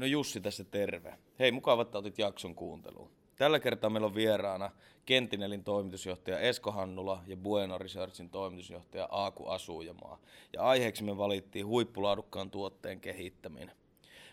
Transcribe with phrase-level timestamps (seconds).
[0.00, 1.14] No Jussi tässä terve.
[1.38, 3.10] Hei, mukava, että otit jakson kuunteluun.
[3.36, 4.70] Tällä kertaa meillä on vieraana
[5.06, 10.18] Kentinelin toimitusjohtaja Esko Hannula ja Bueno Researchin toimitusjohtaja Aaku Asujamaa.
[10.52, 13.76] Ja aiheeksi me valittiin huippulaadukkaan tuotteen kehittäminen.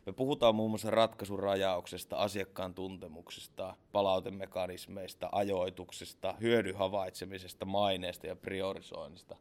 [0.06, 9.38] Me puhutaan muun muassa ratkaisun rajauksesta, asiakkaan tuntemuksesta, palautemekanismeista, ajoituksesta, hyödyn havaitsemisesta, maineesta ja priorisoinnista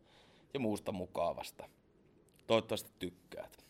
[0.54, 1.68] ja muusta mukavasta.
[2.46, 3.65] Toivottavasti tykkäät.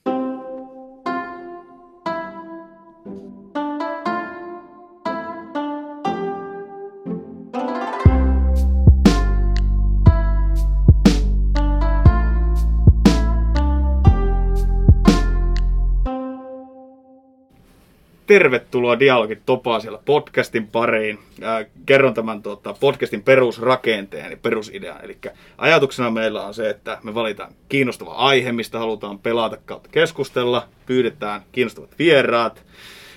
[18.26, 21.18] Tervetuloa Dialogit Topaasilla podcastin pariin.
[21.42, 25.04] Äh, kerron tämän tuota, podcastin perusrakenteen ja perusidean.
[25.04, 25.18] Eli
[25.58, 30.68] ajatuksena meillä on se, että me valitaan kiinnostava aihe, mistä halutaan pelata kautta keskustella.
[30.86, 32.64] Pyydetään kiinnostavat vieraat.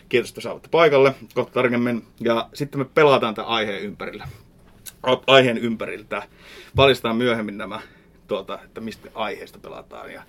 [0.09, 2.05] Kiitos, että saavutte paikalle kohta tarkemmin.
[2.19, 4.27] Ja sitten me pelataan tämän aiheen ympärillä.
[5.27, 6.23] Aiheen ympäriltä.
[6.75, 7.81] Paljastetaan myöhemmin nämä
[8.27, 10.23] tuota, että mistä aiheesta pelataan ja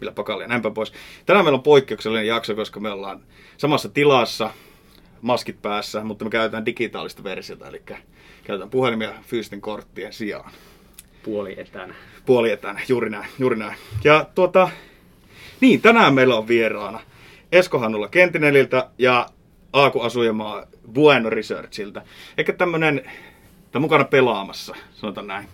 [0.00, 0.92] millä pakalla ja näinpä pois.
[1.26, 3.20] Tänään meillä on poikkeuksellinen jakso, koska me ollaan
[3.56, 4.50] samassa tilassa,
[5.22, 7.82] maskit päässä, mutta me käytetään digitaalista versiota, eli
[8.44, 10.50] käytetään puhelimia fyysisten korttien sijaan.
[11.22, 11.94] Puoli etänä.
[12.26, 13.76] Puoli etänä, juuri näin, juuri näin.
[14.04, 14.70] Ja tuota,
[15.60, 17.00] niin, tänään meillä on vieraana
[17.52, 19.26] Esko Hannulla Kentineliltä ja
[19.72, 22.02] Aaku Asujamaa Bueno Researchilta.
[22.38, 23.10] Eikä tämmönen,
[23.72, 25.48] tai mukana pelaamassa, sanotaan näin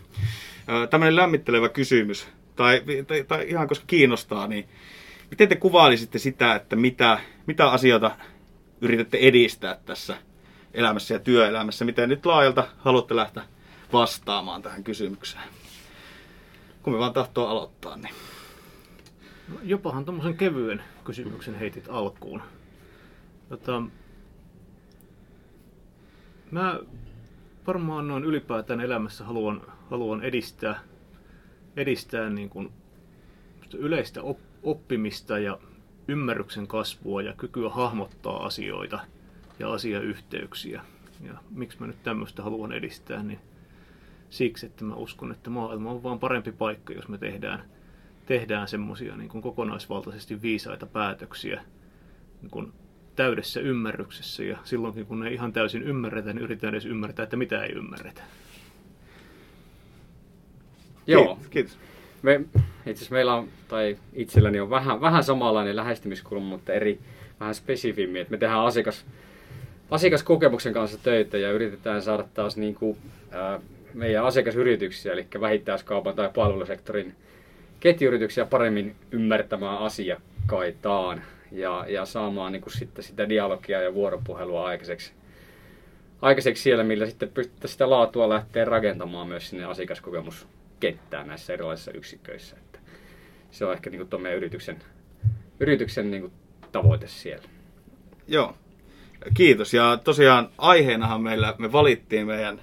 [0.91, 4.69] tämmöinen lämmittelevä kysymys, tai, tai, tai ihan koska kiinnostaa, niin
[5.31, 8.11] miten te kuvailisitte sitä, että mitä, mitä asioita
[8.81, 10.17] yritätte edistää tässä
[10.75, 11.85] elämässä ja työelämässä?
[11.85, 13.43] Miten nyt laajalta haluatte lähteä
[13.93, 15.45] vastaamaan tähän kysymykseen?
[16.83, 18.15] Kun me vaan tahtoo aloittaa, niin...
[19.63, 22.43] Jopahan tuommoisen kevyen kysymyksen heitit alkuun.
[23.49, 23.83] Tota,
[26.51, 26.81] mä
[27.67, 30.81] varmaan noin ylipäätään elämässä haluan, haluan edistää,
[31.77, 32.73] edistää niin kuin
[33.79, 34.21] yleistä
[34.63, 35.59] oppimista ja
[36.09, 39.01] ymmärryksen kasvua ja kykyä hahmottaa asioita
[39.59, 40.83] ja asiayhteyksiä.
[41.21, 43.41] Ja miksi mä nyt tämmöistä haluan edistää, niin
[44.31, 47.65] siksi, että mä uskon, että maailma on vaan parempi paikka, jos me tehdään,
[48.33, 51.63] tehdään semmoisia niin kokonaisvaltaisesti viisaita päätöksiä
[52.43, 52.73] niin kuin
[53.17, 57.65] täydessä ymmärryksessä ja silloinkin kun ei ihan täysin ymmärretä, niin yritetään edes ymmärtää, että mitä
[57.65, 58.23] ei ymmärretä.
[61.07, 61.39] Joo.
[61.51, 61.79] Kiitos.
[62.23, 67.01] Me, itse asiassa meillä on, tai itselläni on vähän, vähän samanlainen lähestymiskulma, mutta eri,
[67.41, 68.23] vähän spesifimmin.
[68.23, 69.07] Että me tehdään asiakas,
[69.91, 72.99] asiakaskokemuksen kanssa töitä ja yritetään saada taas niin kuin,
[73.31, 73.61] ää,
[73.95, 77.15] meidän asiakasyrityksiä, eli vähittäiskaupan tai palvelusektorin
[77.83, 81.23] ketjuyrityksiä paremmin ymmärtämään asiakkaitaan
[81.53, 85.13] ja, ja saamaan niin kuin sitten sitä dialogia ja vuoropuhelua aikaiseksi,
[86.21, 92.57] aikaiseksi siellä, millä sitten pystyttäisiin sitä laatua lähteä rakentamaan myös sinne asiakaskokemuskenttään näissä erilaisissa yksiköissä.
[92.57, 92.79] Että
[93.51, 94.79] se on ehkä niin kuin meidän yrityksen,
[95.61, 96.33] yrityksen niin kuin
[96.73, 97.49] tavoite siellä.
[98.29, 98.57] Joo,
[99.35, 99.75] kiitos.
[99.75, 102.63] Ja tosiaan aiheenahan meillä, me valittiin meidän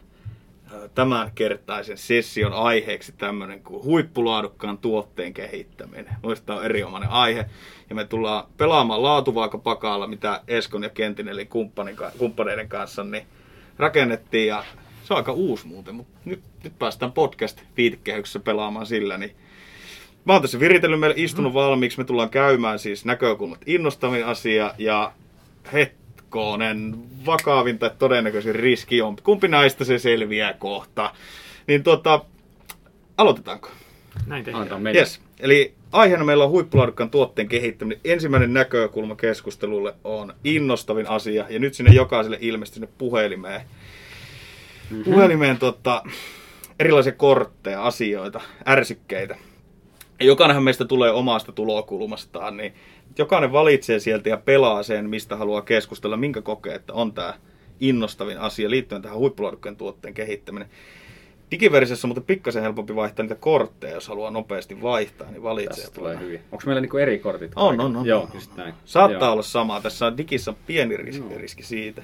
[0.96, 6.16] tämän kertaisen session aiheeksi tämmöinen kuin huippulaadukkaan tuotteen kehittäminen.
[6.24, 7.46] Mielestäni on erinomainen aihe.
[7.90, 11.50] Ja me tullaan pelaamaan laatuvaakapakalla, mitä Eskon ja Kentin eli
[12.18, 13.28] kumppaneiden kanssa niin
[13.78, 14.48] rakennettiin.
[14.48, 14.64] Ja
[15.04, 19.18] se on aika uusi muuten, mutta nyt, nyt päästään podcast viitekehyksessä pelaamaan sillä.
[19.18, 19.36] Niin
[20.26, 21.56] Mä oon tässä viritellyt meille istunut mm.
[21.56, 21.98] valmiiksi.
[21.98, 25.12] Me tullaan käymään siis näkökulmat innostavin asia ja
[25.74, 25.99] het,
[26.30, 26.96] hetkonen,
[27.26, 29.16] vakavin tai todennäköisin riski on.
[29.24, 31.14] Kumpi näistä se selviää kohta?
[31.68, 32.26] Niin tuota,
[33.18, 33.70] aloitetaanko?
[34.26, 34.96] Näin tehdään.
[34.96, 35.22] Yes.
[35.40, 38.00] Eli aiheena meillä on huippulaadukkaan tuotteen kehittäminen.
[38.06, 41.46] Ensimmäinen näkökulma keskustelulle on innostavin asia.
[41.50, 43.62] Ja nyt sinne jokaiselle ilmestyy sinne puhelimeen.
[44.90, 45.04] Mm-hmm.
[45.04, 46.04] Puhelimeen tota,
[46.80, 49.36] erilaisia kortteja, asioita, ärsykkeitä.
[50.20, 52.74] Ja jokainenhan meistä tulee omasta tulokulmastaan, niin
[53.18, 57.34] jokainen valitsee sieltä ja pelaa sen, mistä haluaa keskustella, minkä kokee, että on tämä
[57.80, 60.70] innostavin asia liittyen tähän huippulaadukkaan tuotteen kehittäminen.
[61.52, 65.76] Digiversiossa on muuten pikkasen helpompi vaihtaa niitä kortteja, jos haluaa nopeasti vaihtaa, niin valitsee.
[65.76, 66.40] Tässä tulee hyvin.
[66.52, 67.52] Onko meillä niinku eri kortit?
[67.56, 68.06] On, on, on.
[68.06, 68.74] Joo, just näin.
[68.86, 69.32] Saattaa Joo.
[69.32, 69.82] olla sama.
[69.82, 71.38] Tässä on digissä pieni riski, no.
[71.38, 72.02] riski siitä.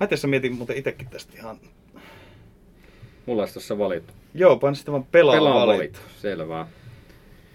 [0.00, 1.60] Mä tässä mietin muuten itsekin tästä ihan...
[3.26, 4.12] Mulla olisi tuossa valittu.
[4.34, 6.00] Joo, paina sitten vaan pelaa, pelaa valittu.
[6.16, 6.66] Selvä.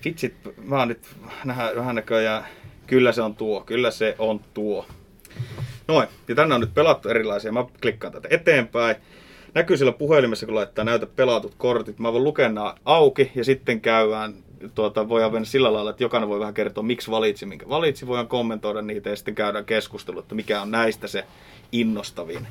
[0.05, 0.33] Vitsit,
[0.63, 1.07] mä oon nyt
[1.75, 2.45] vähän näköjään
[2.87, 4.85] Kyllä se on tuo, kyllä se on tuo.
[5.87, 7.51] Noin, ja tänne on nyt pelattu erilaisia.
[7.51, 8.95] Mä klikkaan tätä eteenpäin.
[9.53, 11.99] Näkyy siellä puhelimessa, kun laittaa näytä pelatut kortit.
[11.99, 14.33] Mä voin lukea nämä auki ja sitten käydään
[14.75, 18.07] tuota, voidaan mennä sillä lailla, että jokainen voi vähän kertoa, miksi valitsi, minkä valitsi.
[18.07, 21.25] Voidaan kommentoida niitä ja sitten käydään keskustelua, että mikä on näistä se
[21.71, 22.47] innostavin.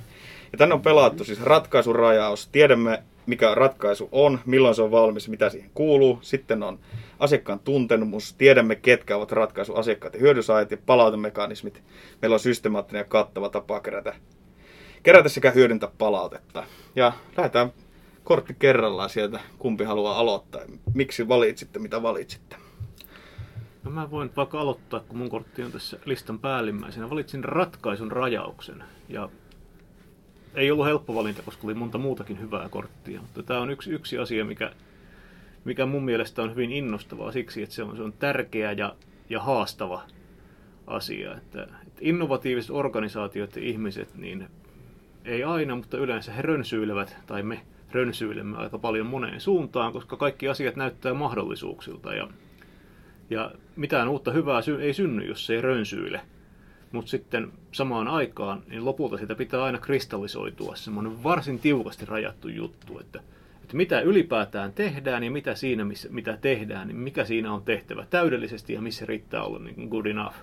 [0.53, 2.49] Ja tänne on pelattu siis ratkaisurajaus.
[2.53, 6.19] Tiedämme, mikä ratkaisu on, milloin se on valmis, mitä siihen kuuluu.
[6.23, 6.79] Sitten on
[7.19, 11.83] asiakkaan tuntemus, tiedämme, ketkä ovat ratkaisu asiakkaat ja hyödysaajat ja palautemekanismit.
[12.23, 14.15] Meillä on systemaattinen ja kattava tapa kerätä,
[15.03, 16.65] kerätä sekä hyödyntää palautetta.
[16.97, 17.73] Ja lähdetään
[18.25, 20.61] kortti kerrallaan sieltä, kumpi haluaa aloittaa.
[20.95, 22.57] Miksi valitsitte, mitä valitsitte?
[23.85, 27.11] No mä voin vaikka aloittaa, kun mun kortti on tässä listan päällimmäisenä.
[27.11, 28.85] Valitsin ratkaisun rajauksen.
[29.09, 29.29] Ja
[30.55, 33.21] ei ollut helppo valinta, koska oli monta muutakin hyvää korttia.
[33.21, 34.73] Mutta tämä on yksi, yksi asia, mikä,
[35.65, 38.97] mikä mun mielestä on hyvin innostavaa siksi, että se on, se on tärkeä ja,
[39.31, 40.03] ja haastava
[40.87, 41.37] asia.
[41.37, 44.49] Että, että innovatiiviset organisaatiot ja ihmiset, niin
[45.25, 47.61] ei aina, mutta yleensä he rönsyilevät, tai me
[47.93, 52.15] rönsyilemme aika paljon moneen suuntaan, koska kaikki asiat näyttää mahdollisuuksilta.
[52.15, 52.29] Ja,
[53.31, 56.21] ja mitään uutta hyvää sy- ei synny, jos se ei rönsyile.
[56.93, 62.99] Mutta sitten samaan aikaan, niin lopulta sitä pitää aina kristallisoitua semmoinen varsin tiukasti rajattu juttu,
[62.99, 63.21] että,
[63.63, 68.07] että mitä ylipäätään tehdään ja mitä siinä, missä, mitä tehdään, niin mikä siinä on tehtävä
[68.11, 70.37] täydellisesti ja missä riittää olla niin good enough.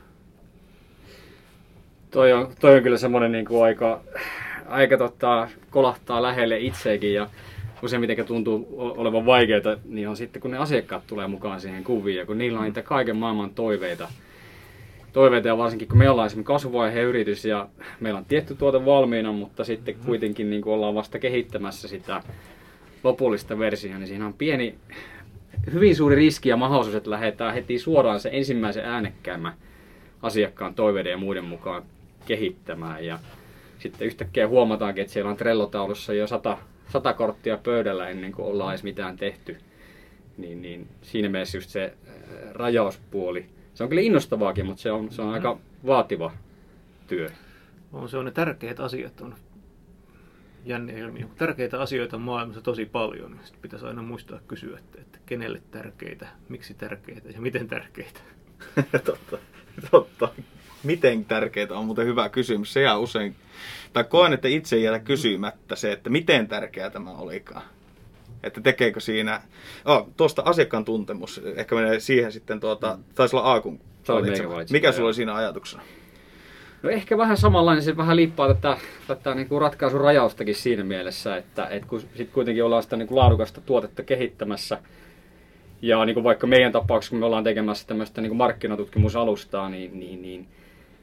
[2.11, 4.01] Toi on, toi on kyllä semmoinen niin kuin aika,
[4.67, 7.29] aika tota, kolahtaa lähelle itseäkin ja
[7.83, 12.25] useimmiten tuntuu olevan vaikeaa, niin on sitten kun ne asiakkaat tulee mukaan siihen kuviin ja
[12.25, 14.07] kun niillä on niitä kaiken maailman toiveita,
[15.13, 17.67] toiveita ja varsinkin kun me ollaan esimerkiksi kasvuvaiheen yritys ja
[17.99, 22.23] meillä on tietty tuote valmiina, mutta sitten kuitenkin niin kuin ollaan vasta kehittämässä sitä
[23.03, 24.75] lopullista versiota, niin siinä on pieni,
[25.73, 29.53] hyvin suuri riski ja mahdollisuus, että lähdetään heti suoraan se ensimmäisen äänekkäämmän
[30.21, 31.83] asiakkaan toiveiden ja muiden mukaan
[32.25, 33.05] kehittämään.
[33.05, 33.19] Ja
[33.79, 36.57] sitten yhtäkkiä huomataankin, että siellä on Trello-taulussa jo sata,
[36.89, 39.57] sata korttia pöydällä ennen kuin ollaan edes mitään tehty.
[40.37, 41.93] Niin, niin siinä mielessä just se
[42.53, 43.45] rajauspuoli
[43.79, 46.31] se on kyllä innostavaakin, mutta se on, se on aika vaativa
[47.07, 47.29] työ.
[47.93, 49.35] On se on ne tärkeät asiat on
[50.65, 51.25] jänne ilmiö.
[51.37, 53.31] Tärkeitä asioita on maailmassa tosi paljon.
[53.31, 58.19] Niin sitten pitäisi aina muistaa kysyä, että, että kenelle tärkeitä, miksi tärkeitä ja miten tärkeitä.
[59.05, 59.37] totta,
[59.91, 60.29] totta.
[60.83, 62.73] Miten tärkeitä on muuten hyvä kysymys.
[62.73, 63.35] Se jää usein,
[63.93, 67.63] tai koen, että itse jää kysymättä se, että miten tärkeää tämä olikaan.
[68.43, 69.41] Että tekeekö siinä,
[69.85, 73.03] oh, tuosta asiakkaan tuntemus, ehkä menee siihen sitten, tuota, mm.
[73.15, 73.79] taisi olla Aakun
[74.71, 75.83] Mikä sulla oli siinä ajatuksena?
[76.83, 78.77] No ehkä vähän samanlainen, se vähän liippaa tätä,
[79.07, 83.07] tätä niin kuin ratkaisun rajaustakin siinä mielessä, että, että kun sit kuitenkin ollaan sitä niin
[83.07, 84.77] kuin laadukasta tuotetta kehittämässä,
[85.81, 89.99] ja niin kuin vaikka meidän tapauksessa, kun me ollaan tekemässä tämmöistä niin kuin markkinatutkimusalustaa, niin,
[89.99, 90.47] niin, niin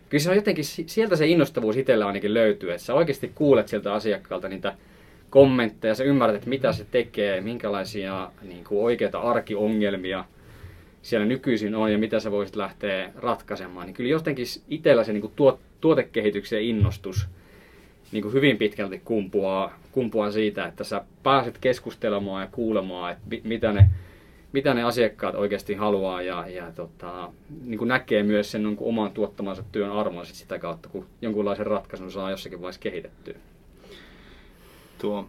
[0.09, 3.94] kyllä se on jotenkin, sieltä se innostavuus itsellä ainakin löytyy, että sä oikeasti kuulet sieltä
[3.94, 4.75] asiakkaalta niitä
[5.37, 10.25] kommentteja, sä ymmärrät, että mitä se tekee, minkälaisia niin kuin oikeita arkiongelmia
[11.03, 15.21] siellä nykyisin on ja mitä sä voisit lähteä ratkaisemaan, niin kyllä jotenkin itsellä se niin
[15.21, 17.27] kuin tuot, tuotekehityksen innostus
[18.12, 23.73] niin kuin hyvin pitkälti kumpuaa, kumpuaa siitä, että sä pääset keskustelemaan ja kuulemaan, että mitä
[23.73, 23.88] ne,
[24.53, 27.33] mitä ne asiakkaat oikeasti haluaa ja, ja tota,
[27.65, 31.67] niin kuin näkee myös sen niin kuin oman tuottamansa työn arvon sitä kautta, kun jonkunlaisen
[31.67, 33.37] ratkaisun saa jossakin vaiheessa kehitettyä
[34.99, 35.29] tuo,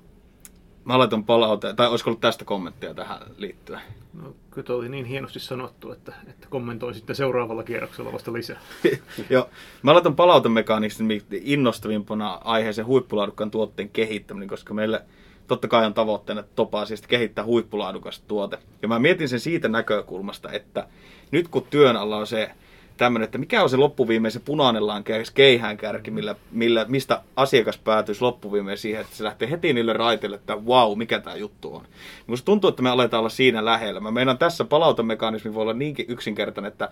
[0.85, 3.81] mä laitan palautteen, tai olisiko ollut tästä kommenttia tähän liittyen?
[4.23, 8.59] No, kyllä oli niin hienosti sanottu, että, että kommentoi sitten seuraavalla kierroksella vasta lisää.
[9.29, 9.49] Joo,
[9.81, 15.01] mä laitan palautemekanismin innostavimpana aiheeseen huippulaadukkaan tuotteen kehittäminen, koska meille
[15.47, 18.59] totta kai on tavoitteena topaa siis kehittää huippulaadukasta tuote.
[18.81, 20.87] Ja mä mietin sen siitä näkökulmasta, että
[21.31, 22.51] nyt kun työn alla on se
[22.97, 28.21] tämmöinen, että mikä on se loppuviimein se punainen lankeus keihäänkärki, millä, millä, mistä asiakas päätyisi
[28.21, 31.85] loppuviimein siihen, että se lähtee heti niille raiteille, että wow, mikä tämä juttu on.
[32.27, 33.99] Musta tuntuu, että me aletaan olla siinä lähellä.
[33.99, 36.89] Mä meinaan tässä palautemekanismi voi olla niinkin yksinkertainen, että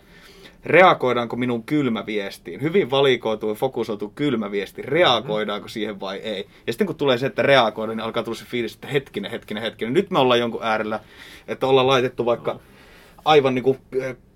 [0.65, 6.47] reagoidaanko minun kylmäviestiin, hyvin valikoitu ja fokusoitu kylmäviesti, reagoidaanko siihen vai ei.
[6.67, 9.63] Ja sitten kun tulee se, että reagoidaan, niin alkaa tulla se fiilis, että hetkinen, hetkinen,
[9.63, 9.93] hetkinen.
[9.93, 11.00] Nyt me ollaan jonkun äärellä,
[11.47, 12.59] että ollaan laitettu vaikka
[13.25, 13.77] aivan niin kuin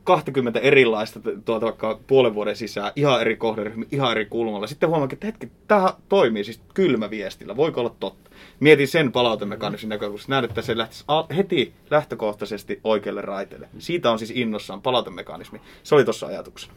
[0.10, 4.68] 20 erilaista tuota vaikka puolen vuoden sisään, ihan eri kohderyhmä, ihan eri kulmalla.
[4.68, 6.62] Sitten huomaan, että hetki, tämä toimii siis
[7.10, 8.30] viestillä, voiko olla totta?
[8.60, 11.06] Mietin sen palautemekanismin näkökulmasta, näen, että se lähtisi
[11.38, 13.70] heti lähtökohtaisesti oikealle raiteelle.
[13.78, 15.62] Siitä on siis innossaan palautemekanismi.
[15.84, 16.74] Se oli tuossa ajatuksena.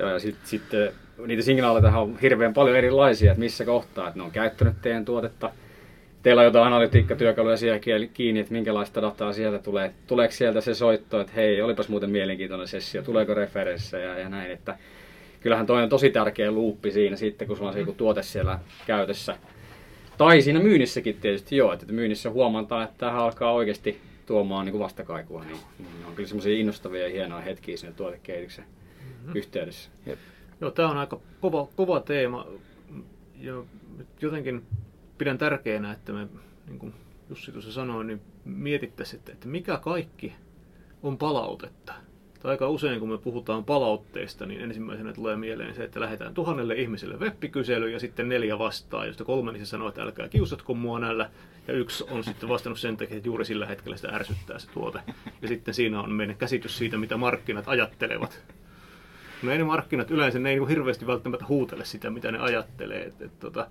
[0.00, 0.62] Joo, ja sitten sit,
[1.26, 5.50] niitä signaaleja on hirveän paljon erilaisia, että missä kohtaa, että ne on käyttänyt teidän tuotetta–
[6.26, 7.78] teillä on jotain analytiikkatyökaluja siellä
[8.14, 9.94] kiinni, että minkälaista dataa sieltä tulee.
[10.06, 14.50] Tuleeko sieltä se soitto, että hei, olipas muuten mielenkiintoinen sessio, tuleeko referenssejä ja näin.
[14.50, 14.78] Että
[15.40, 19.36] kyllähän toi on tosi tärkeä luuppi siinä sitten, kun sulla on se tuote siellä käytössä.
[20.18, 24.82] Tai siinä myynnissäkin tietysti joo, että myynnissä huomataan, että tämä alkaa oikeasti tuomaan niin kuin
[24.82, 29.36] vastakaikua, niin, niin on kyllä semmoisia innostavia ja hienoja hetkiä siinä tuotekehityksen mm-hmm.
[29.36, 29.90] yhteydessä.
[30.06, 30.18] Jep.
[30.60, 32.46] Joo, tämä on aika kova, kova teema
[33.40, 33.62] ja
[34.20, 34.62] jotenkin
[35.18, 36.28] pidän tärkeänä, että me,
[36.66, 36.94] niin kuin
[37.28, 40.32] Jussi tuossa sanoi, niin mietittäisiin, että, että mikä kaikki
[41.02, 41.94] on palautetta.
[42.42, 46.74] Tai aika usein, kun me puhutaan palautteista, niin ensimmäisenä tulee mieleen se, että lähdetään tuhannelle
[46.74, 50.98] ihmiselle webbikysely ja sitten neljä vastaa, josta kolme niin se sanoo, että älkää kiusatko mua
[50.98, 51.30] näillä.
[51.68, 54.98] Ja yksi on sitten vastannut sen takia, että juuri sillä hetkellä sitä ärsyttää se tuote.
[55.42, 58.44] Ja sitten siinä on meidän käsitys siitä, mitä markkinat ajattelevat.
[59.42, 63.04] No ei ne markkinat yleensä, ne ei niin hirveästi välttämättä huutele sitä, mitä ne ajattelee.
[63.04, 63.66] Et, et, tota,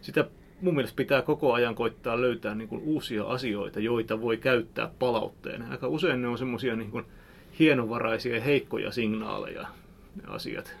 [0.00, 0.24] sitä
[0.62, 5.70] mun mielestä pitää koko ajan koittaa löytää niin kuin uusia asioita, joita voi käyttää palautteena.
[5.70, 7.04] Aika usein ne on semmoisia niin kuin
[7.58, 9.66] hienovaraisia ja heikkoja signaaleja
[10.16, 10.76] ne asiat.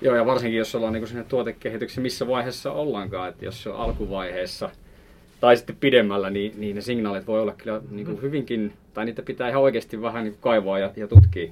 [0.00, 3.76] Joo, ja varsinkin jos ollaan niin siinä tuotekehityksen, missä vaiheessa ollaankaan, että jos se on
[3.76, 4.70] alkuvaiheessa
[5.40, 9.22] tai sitten pidemmällä, niin, niin ne signaalit voi olla kyllä niin kuin hyvinkin, tai niitä
[9.22, 11.50] pitää ihan oikeasti vähän niin kuin kaivaa ja, ja tutkia,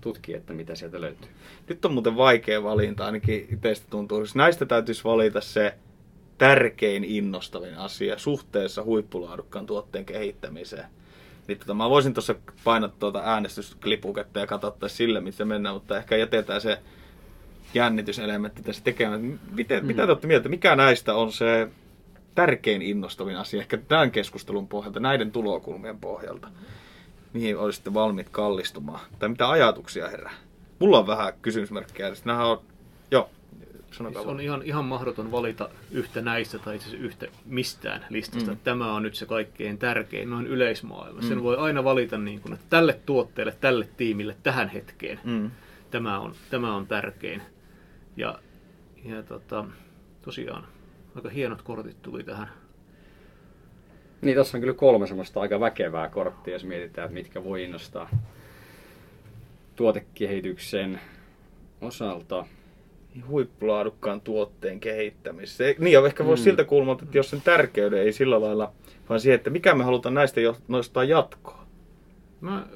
[0.00, 1.30] tutkia, että mitä sieltä löytyy.
[1.68, 4.18] Nyt on muuten vaikea valinta, ainakin itsestä tuntuu.
[4.18, 5.74] Siis näistä täytyisi valita se
[6.38, 10.84] tärkein innostavin asia suhteessa huippulaadukkaan tuotteen kehittämiseen.
[11.48, 16.16] Niin tota, mä voisin tuossa painaa tuota äänestysklipuketta ja katsoa sille, miten mennään, mutta ehkä
[16.16, 16.78] jätetään se
[17.74, 19.40] jännityselementti tässä tekemään.
[19.50, 19.86] Miten, mm.
[19.86, 21.68] Mitä te olette mieltä, mikä näistä on se
[22.34, 26.48] tärkein innostavin asia, ehkä tämän keskustelun pohjalta, näiden tulokulmien pohjalta?
[27.32, 29.00] Mihin olisitte valmiit kallistumaan?
[29.18, 30.32] Tai mitä ajatuksia herää?
[30.78, 32.12] Mulla on vähän kysymysmerkkejä.
[32.24, 32.60] Nämä on,
[33.10, 33.30] joo,
[33.92, 38.50] Sanokaa siis on ihan, ihan mahdoton valita yhtä näistä tai itse asiassa yhtä mistään listasta.
[38.50, 38.58] Mm.
[38.64, 41.28] Tämä on nyt se kaikkein tärkein noin yleismaailmassa.
[41.30, 41.34] Mm.
[41.34, 45.20] Sen voi aina valita niin kuin, että tälle tuotteelle, tälle tiimille, tähän hetkeen.
[45.24, 45.50] Mm.
[45.90, 47.42] Tämä, on, tämä on tärkein.
[48.16, 48.38] Ja,
[49.04, 49.64] ja tota,
[50.22, 50.66] tosiaan
[51.14, 52.48] aika hienot kortit tuli tähän.
[54.20, 58.10] Niin, tässä on kyllä kolme semmoista aika väkevää korttia, jos mietitään, että mitkä voi innostaa
[59.76, 61.00] tuotekehityksen
[61.80, 62.46] osalta
[63.28, 65.64] huippulaadukkaan tuotteen kehittämisessä.
[65.78, 66.44] Niin, ja ehkä voisi mm.
[66.44, 68.72] siltä kulmalta, että jos sen tärkeyden ei sillä lailla,
[69.08, 71.66] vaan siihen, että mikä me halutaan näistä jo, nostaa jatkoa.
[72.40, 72.66] Mä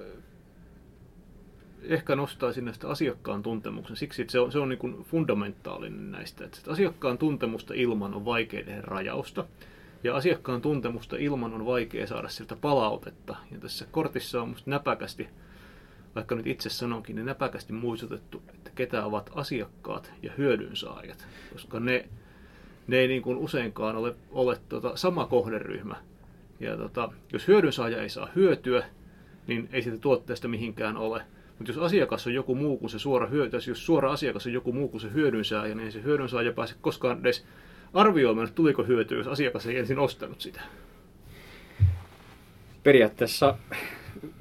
[1.82, 6.44] ehkä nostaisin näistä asiakkaan tuntemuksen siksi, että se on, se on niin kuin fundamentaalinen näistä.
[6.44, 9.44] Että asiakkaan tuntemusta ilman on vaikea tehdä rajausta.
[10.04, 13.36] Ja asiakkaan tuntemusta ilman on vaikea saada sieltä palautetta.
[13.50, 15.28] Ja tässä kortissa on musta näpäkästi
[16.14, 22.08] vaikka nyt itse sanonkin, niin näpäkästi muistutettu, että ketä ovat asiakkaat ja hyödynsaajat, koska ne,
[22.86, 25.96] ne ei niin kuin useinkaan ole, ole tota sama kohderyhmä.
[26.60, 28.84] Ja tota, jos hyödynsaaja ei saa hyötyä,
[29.46, 31.22] niin ei siitä tuotteesta mihinkään ole.
[31.58, 34.72] Mutta jos asiakas on joku muu kuin se suora hyöty, jos suora asiakas on joku
[34.72, 37.44] muu kuin se hyödynsaaja, niin se hyödynsaaja pääse koskaan edes
[37.94, 40.60] arvioimaan, että tuliko hyötyä, jos asiakas ei ensin ostanut sitä.
[42.82, 43.56] Periaatteessa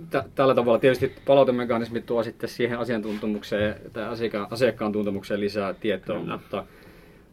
[0.10, 6.20] t- tällä tavalla tietysti palautemekanismi tuo sitten siihen asiantuntemukseen tai asiakkaan, asiakkaan tuntemukseen lisää tietoa,
[6.20, 6.38] Kyllä.
[6.38, 6.66] mutta,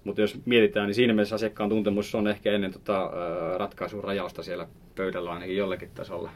[0.05, 3.11] mutta jos mietitään, niin siinä mielessä asiakkaan tuntemus on ehkä ennen tota,
[3.57, 6.31] ratkaisun rajausta siellä pöydällä ainakin jollakin tasolla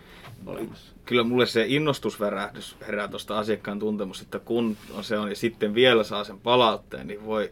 [0.46, 0.94] olemassa.
[1.04, 6.04] Kyllä mulle se innostusverähdys herää tuosta asiakkaan tuntemus, että kun se on ja sitten vielä
[6.04, 7.50] saa sen palautteen, niin voi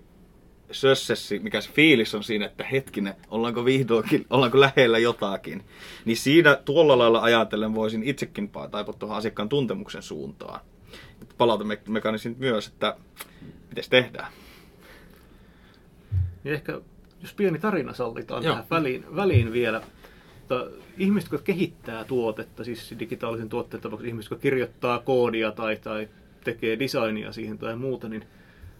[0.72, 5.64] sössessi, mikä se fiilis on siinä, että hetkinen, ollaanko vihdoinkin, ollaanko lähellä jotakin.
[6.04, 10.60] Niin siinä tuolla lailla ajatellen voisin itsekin taipua tuohon asiakkaan tuntemuksen suuntaan.
[11.38, 12.96] Palautemekanismit myös, että
[13.68, 14.32] miten tehdään.
[16.44, 16.80] Niin ehkä,
[17.22, 18.52] jos pieni tarina sallitaan Joo.
[18.52, 19.82] tähän väliin, väliin vielä.
[20.38, 20.66] Mutta
[20.98, 26.08] ihmiset, jotka kehittää tuotetta, siis digitaalisen tuotteen tapauksessa ihmiset, jotka kirjoittaa koodia tai, tai
[26.44, 28.24] tekee designia siihen tai muuta, niin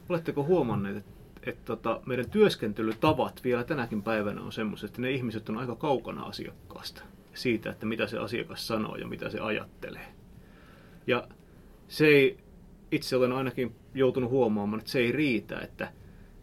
[0.08, 5.49] oletteko huomanneet, että että tota, meidän työskentelytavat vielä tänäkin päivänä on semmoiset, että ne ihmiset
[5.49, 7.02] on aika kaukana asiakkaasta.
[7.34, 10.06] Siitä, että mitä se asiakas sanoo ja mitä se ajattelee.
[11.06, 11.28] Ja
[11.88, 12.38] se ei,
[12.90, 15.92] itse olen ainakin joutunut huomaamaan, että se ei riitä, että,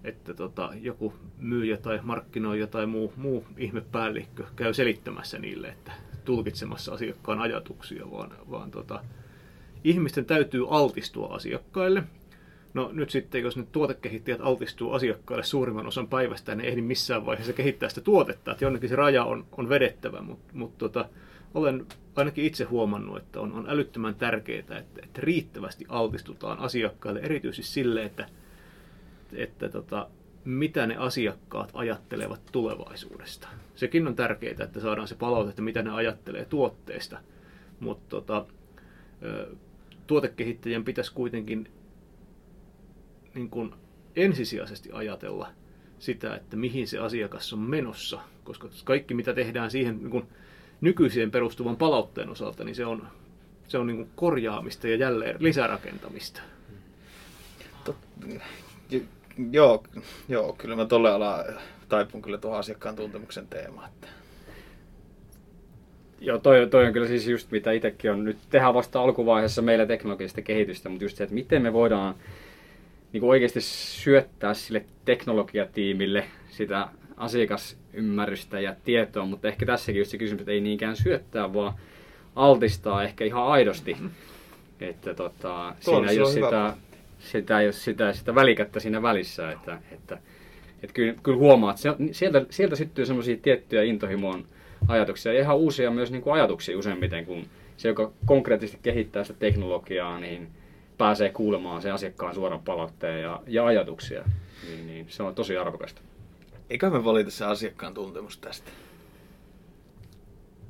[0.03, 5.91] että tota, joku myyjä tai markkinoija tai muu, muu ihmepäällikkö käy selittämässä niille, että
[6.25, 9.03] tulkitsemassa asiakkaan ajatuksia, vaan, vaan tota,
[9.83, 12.03] ihmisten täytyy altistua asiakkaille–
[12.73, 17.53] No nyt sitten, jos nyt tuotekehittäjät altistuu asiakkaille suurimman osan päivästä, niin ehdi missään vaiheessa
[17.53, 18.51] kehittää sitä tuotetta.
[18.51, 21.09] Että jonnekin se raja on, on vedettävä, mutta mut tota,
[21.53, 21.85] olen
[22.15, 28.03] ainakin itse huomannut, että on, on älyttömän tärkeää, että, että riittävästi altistutaan asiakkaille, erityisesti sille,
[28.03, 28.25] että,
[29.33, 30.07] että tota,
[30.45, 33.47] mitä ne asiakkaat ajattelevat tulevaisuudesta.
[33.75, 37.19] Sekin on tärkeää, että saadaan se palaute, että mitä ne ajattelee tuotteesta,
[37.79, 38.45] mutta tota,
[40.07, 41.69] tuotekehittäjän pitäisi kuitenkin
[43.35, 43.73] niin kuin
[44.15, 45.49] ensisijaisesti ajatella
[45.99, 50.27] sitä, että mihin se asiakas on menossa, koska kaikki mitä tehdään siihen niin kuin
[50.81, 53.07] nykyiseen perustuvan palautteen osalta, niin se on,
[53.67, 56.41] se on niin kuin korjaamista ja jälleen lisärakentamista.
[57.83, 57.95] Tot,
[59.51, 59.83] joo,
[60.29, 61.45] joo, kyllä mä tolle ala
[61.89, 63.89] taipun kyllä tuohon asiakkaan tuntemuksen teemaan.
[63.89, 64.07] Että.
[66.21, 68.23] Joo, toi, toi on kyllä siis just mitä itsekin on.
[68.23, 72.15] Nyt tehdään vasta alkuvaiheessa meillä teknologista kehitystä, mutta just se, että miten me voidaan
[73.13, 76.87] niin kuin oikeasti syöttää sille teknologiatiimille sitä
[77.17, 81.73] asiakasymmärrystä ja tietoa, mutta ehkä tässäkin just se kysymys, että ei niinkään syöttää, vaan
[82.35, 83.97] altistaa ehkä ihan aidosti.
[84.81, 86.73] Että tota, siinä ei ole sitä,
[87.19, 89.51] sitä, ole sitä, sitä välikättä siinä välissä.
[89.51, 90.17] Että, että,
[90.83, 94.45] että kyllä, kyllä huomaa, että sieltä, sieltä syttyy semmoisia tiettyjä intohimoon
[94.87, 97.45] ajatuksia ja ihan uusia myös niin kuin ajatuksia useimmiten, kun
[97.77, 100.47] se, joka konkreettisesti kehittää sitä teknologiaa, niin
[100.99, 104.23] pääsee kuulemaan se asiakkaan suoran palautteen ja, ja ajatuksia.
[104.67, 106.01] Niin, niin, se on tosi arvokasta.
[106.69, 108.71] Eikä me valita se asiakkaan tuntemus tästä.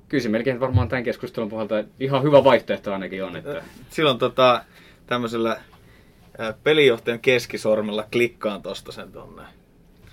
[0.09, 3.35] Kyllä se melkein varmaan tämän keskustelun pohjalta ihan hyvä vaihtoehto ainakin on.
[3.35, 3.63] Että...
[3.89, 4.63] Silloin tota,
[5.07, 5.61] tämmöisellä
[6.63, 9.43] pelijohtajan keskisormella klikkaan tosta sen tonne,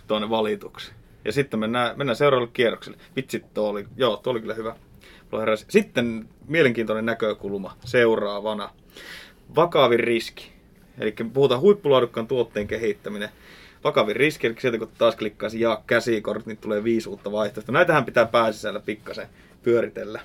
[0.07, 0.93] tonne valituksi.
[1.25, 2.99] Ja sitten mennään, mennään seuraavalle kierrokselle.
[3.17, 4.77] Vitsi, tuo oli, joo, tuo oli kyllä hyvä.
[5.69, 8.71] Sitten mielenkiintoinen näkökulma seuraavana.
[9.55, 10.53] Vakavin riski.
[10.99, 13.29] Eli puhutaan huippulaadukkaan tuotteen kehittäminen.
[13.85, 17.73] Vakavin riski, eli sieltä kun taas klikkaisin jaa käsikort, niin tulee viisi uutta vaihtoehtoa.
[17.73, 19.29] Näitähän pitää pääsisällä pikkasen
[19.63, 20.21] pyöritellä.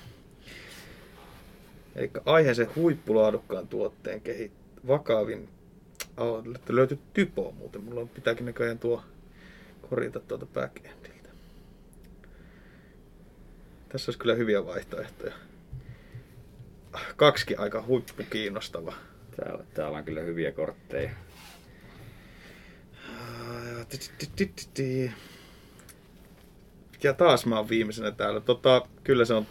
[1.96, 4.62] Eli aiheeseen huippulaadukkaan tuotteen kehittäminen.
[4.88, 5.48] Vakavin
[6.16, 7.84] Oh, löytyy typo muuten.
[7.84, 9.02] Mulla pitääkin näköjään tuo
[9.90, 11.28] korjata tuota backendiltä.
[13.88, 15.34] Tässä olisi kyllä hyviä vaihtoehtoja.
[17.16, 18.94] Kaksi aika huippu kiinnostava.
[19.36, 21.10] Täällä, täällä on kyllä hyviä kortteja.
[27.02, 28.40] Ja taas mä oon viimeisenä täällä.
[28.40, 29.46] Tota, kyllä se on...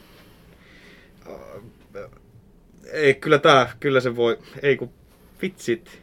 [2.92, 4.38] Ei, kyllä tää, kyllä se voi...
[4.62, 4.94] Ei kun
[5.42, 6.02] vitsit.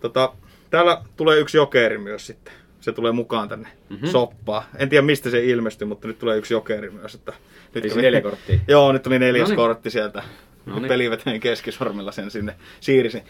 [0.00, 0.34] Tota,
[0.70, 2.54] täällä tulee yksi jokeri myös sitten
[2.84, 4.08] se tulee mukaan tänne mm-hmm.
[4.08, 4.64] soppaan.
[4.76, 7.14] En tiedä mistä se ilmestyi, mutta nyt tulee yksi jokeri myös.
[7.14, 7.32] Että
[7.74, 8.58] nyt tuli, neljä korttia?
[8.68, 9.56] Joo, nyt tuli neljäs Noniin.
[9.56, 10.22] kortti sieltä.
[10.66, 10.88] Noniin.
[10.88, 13.22] Pelivetäjän keskisormella sen sinne siirisin.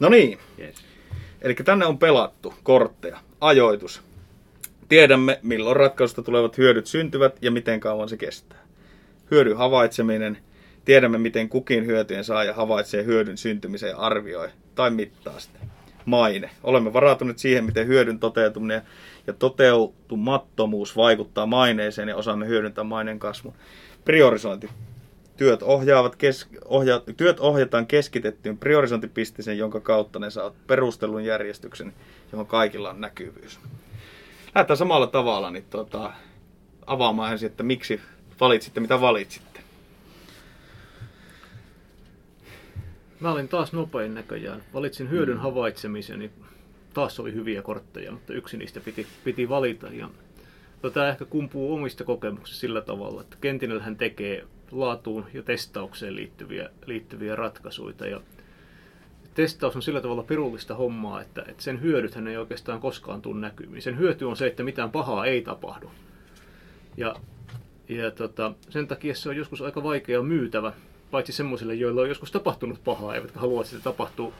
[0.00, 0.38] No niin.
[0.58, 0.84] Yes.
[1.42, 3.18] Eli tänne on pelattu kortteja.
[3.40, 4.02] Ajoitus.
[4.88, 8.58] Tiedämme, milloin ratkaisusta tulevat hyödyt syntyvät ja miten kauan se kestää.
[9.30, 10.38] Hyödyn havaitseminen.
[10.84, 15.58] Tiedämme, miten kukin hyötyjen saaja havaitsee hyödyn syntymisen ja arvioi tai mittaa sitä
[16.04, 16.50] maine.
[16.62, 18.82] Olemme varautuneet siihen, miten hyödyn toteutuminen
[19.26, 23.54] ja toteutumattomuus vaikuttaa maineeseen ja osaamme hyödyntää maineen kasvun.
[24.04, 24.68] Priorisointi.
[25.42, 31.92] Työt, ohjaavat kes, ohja, työt ohjataan keskitettyyn priorisointipisteeseen, jonka kautta ne saavat perustelun järjestyksen,
[32.32, 33.60] johon kaikilla on näkyvyys.
[34.54, 36.12] Lähdetään samalla tavalla niin tuota,
[36.86, 38.00] avaamaan ensin, että miksi
[38.40, 39.60] valitsitte, mitä valitsitte.
[43.20, 44.62] Mä olin taas nopein näköjään.
[44.74, 45.42] Valitsin hyödyn mm.
[45.42, 46.32] havaitsemisen, niin
[46.94, 49.86] taas oli hyviä kortteja, mutta yksi niistä piti, piti valita.
[49.86, 50.08] Ja
[50.90, 57.36] Tämä ehkä kumpuu omista kokemuksista sillä tavalla, että Kentinellähän tekee laatuun ja testaukseen liittyviä, liittyviä
[57.36, 58.06] ratkaisuja.
[58.10, 58.20] Ja
[59.34, 63.82] testaus on sillä tavalla pirullista hommaa, että, että sen hyödythän ei oikeastaan koskaan tule näkymiin.
[63.82, 65.90] Sen hyöty on se, että mitään pahaa ei tapahdu.
[66.96, 67.16] Ja,
[67.88, 70.72] ja tota, sen takia se on joskus aika vaikea myytävä
[71.10, 74.34] paitsi semmoisille, joilla on joskus tapahtunut pahaa, eivätkä halua, että se tapahtuu,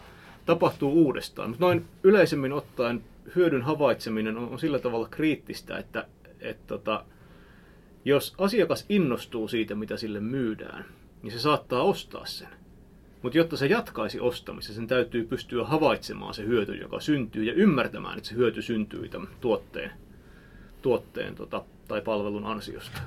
[0.46, 1.50] tapahtuu uudestaan.
[1.50, 3.04] Mutta noin yleisemmin ottaen
[3.36, 6.06] hyödyn havaitseminen on, on sillä tavalla kriittistä, että
[6.40, 7.04] et tota,
[8.04, 10.84] jos asiakas innostuu siitä, mitä sille myydään,
[11.22, 12.48] niin se saattaa ostaa sen.
[13.22, 18.18] Mutta jotta se jatkaisi ostamista, sen täytyy pystyä havaitsemaan se hyöty, joka syntyy, ja ymmärtämään,
[18.18, 19.90] että se hyöty syntyy tämän tuotteen,
[20.82, 23.00] tuotteen tota, tai palvelun ansiosta.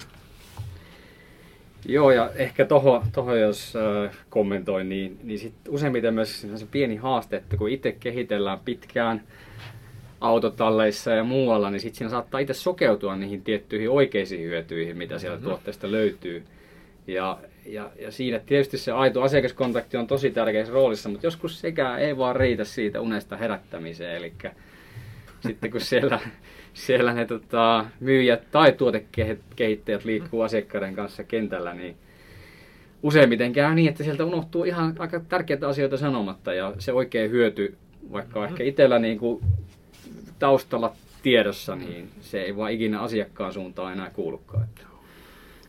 [1.88, 6.95] Joo, ja ehkä toho, toho jos äh, kommentoin, niin, niin sit useimmiten myös se pieni
[6.95, 9.23] haaste, että kun itse kehitellään pitkään
[10.21, 15.38] autotalleissa ja muualla, niin sitten siinä saattaa itse sokeutua niihin tiettyihin oikeisiin hyötyihin, mitä sieltä
[15.38, 15.49] mm-hmm.
[15.49, 16.43] tuotteesta löytyy.
[17.08, 21.99] Ja, ja, ja siinä tietysti se aito asiakaskontakti on tosi tärkeässä roolissa, mutta joskus sekään
[21.99, 24.15] ei vaan riitä siitä unesta herättämiseen.
[24.15, 24.34] Eli
[25.39, 26.19] sitten kun siellä
[26.73, 31.95] siellä ne tota, myyjät tai tuotekehittäjät liikkuu asiakkaiden kanssa kentällä, niin
[33.04, 37.78] useimmiten käy niin, että sieltä unohtuu ihan aika tärkeitä asioita sanomatta ja se oikea hyöty,
[38.12, 38.51] vaikka mm-hmm.
[38.54, 39.43] ehkä itsellä niin kuin
[40.39, 44.67] taustalla tiedossa, niin se ei vaan ikinä asiakkaan suuntaan enää kuulukaan.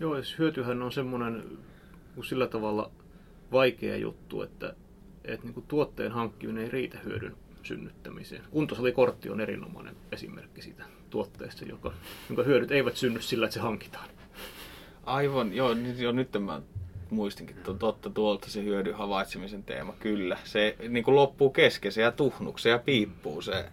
[0.00, 1.44] Joo, jos hyötyhän on semmoinen
[2.22, 2.90] sillä tavalla
[3.52, 4.74] vaikea juttu, että,
[5.24, 8.42] että niin kuin tuotteen hankkiminen ei riitä hyödyn synnyttämiseen.
[8.50, 11.92] Kuntosalikortti on erinomainen esimerkki siitä tuotteesta, joka,
[12.28, 14.08] jonka hyödyt eivät synny sillä, että se hankitaan.
[15.04, 16.62] Aivan, joo, nyt, joo, nyt mä
[17.10, 20.38] muistinkin, että totta tuolta se hyödyn havaitsemisen teema, kyllä.
[20.44, 23.64] Se niin kuin loppuu kesken, se ja tuhnukseen ja piippuu se,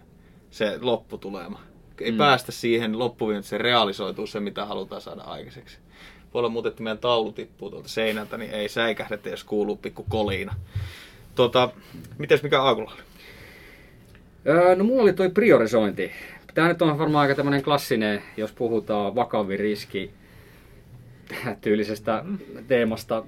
[0.54, 1.60] se lopputulema.
[2.00, 2.18] Ei mm.
[2.18, 5.78] päästä siihen loppuun, että se realisoituu se, mitä halutaan saada aikaiseksi.
[6.34, 10.06] Voi olla muuten, että meidän taulu tippuu tuolta seinältä, niin ei säikähdetä, jos kuuluu pikku
[10.08, 10.54] koliina.
[11.34, 11.70] Tota,
[12.18, 13.02] mites mikä Aakulla oli?
[14.46, 16.12] Öö, no mulla oli toi priorisointi.
[16.54, 20.10] Tämä nyt on varmaan aika tämmöinen klassinen, jos puhutaan vakavin riski
[21.60, 22.24] tyylisestä
[22.68, 23.24] teemasta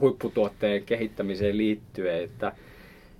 [0.00, 2.52] huipputuotteen kehittämiseen liittyen, että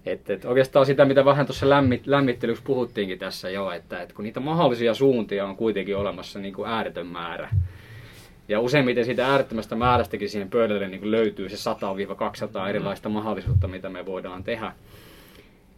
[0.07, 4.25] että, että oikeastaan sitä, mitä vähän tuossa lämmit, lämmittelyksi puhuttiinkin tässä jo, että, että kun
[4.25, 7.51] niitä mahdollisia suuntia on kuitenkin olemassa niin kuin ääretön määrä,
[8.49, 11.71] ja useimmiten siitä äärettömästä määrästäkin siihen pöydälle niin kuin löytyy se
[12.65, 14.73] 100-200 erilaista mahdollisuutta, mitä me voidaan tehdä.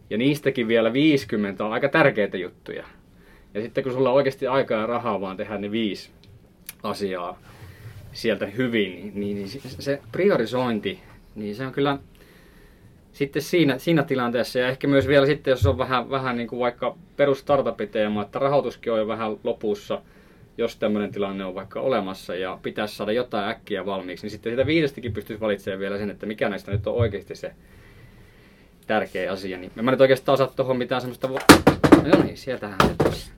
[0.09, 2.85] Ja niistäkin vielä 50 on aika tärkeitä juttuja.
[3.53, 6.09] Ja sitten kun sulla on oikeasti aikaa ja rahaa vaan tehdä ne viisi
[6.83, 7.39] asiaa
[8.11, 10.99] sieltä hyvin, niin, niin se priorisointi,
[11.35, 11.97] niin se on kyllä
[13.19, 16.59] sitten siinä, siinä tilanteessa ja ehkä myös vielä sitten, jos on vähän, vähän niin kuin
[16.59, 20.01] vaikka perus startup-teema, että rahoituskin on jo vähän lopussa,
[20.57, 24.65] jos tämmöinen tilanne on vaikka olemassa ja pitäisi saada jotain äkkiä valmiiksi, niin sitten sitä
[24.65, 27.51] viidestäkin pystyisi valitsemaan vielä sen, että mikä näistä nyt on oikeasti se
[28.87, 29.57] tärkeä asia.
[29.57, 31.27] Niin mä nyt oikeastaan osaa tuohon mitään semmoista...
[31.27, 32.77] No niin, sieltähän
[33.11, 33.31] se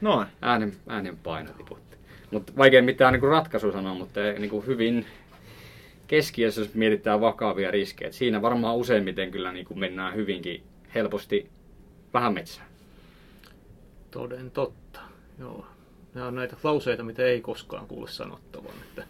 [0.00, 0.26] Noin.
[0.42, 1.96] äänen, äänen paino tiputti.
[2.30, 5.06] Mutta vaikea mitään niin ratkaisua sanoa, mutta niin kuin hyvin
[6.06, 8.08] keskiössä, jos mietitään vakavia riskejä.
[8.08, 10.62] Et siinä varmaan useimmiten kyllä niin kuin mennään hyvinkin
[10.94, 11.50] helposti
[12.14, 12.68] vähän metsään.
[14.10, 15.00] Toden totta,
[15.38, 15.66] joo.
[16.14, 18.72] Nämä on näitä lauseita, mitä ei koskaan kuule sanottavan.
[18.82, 19.04] Että,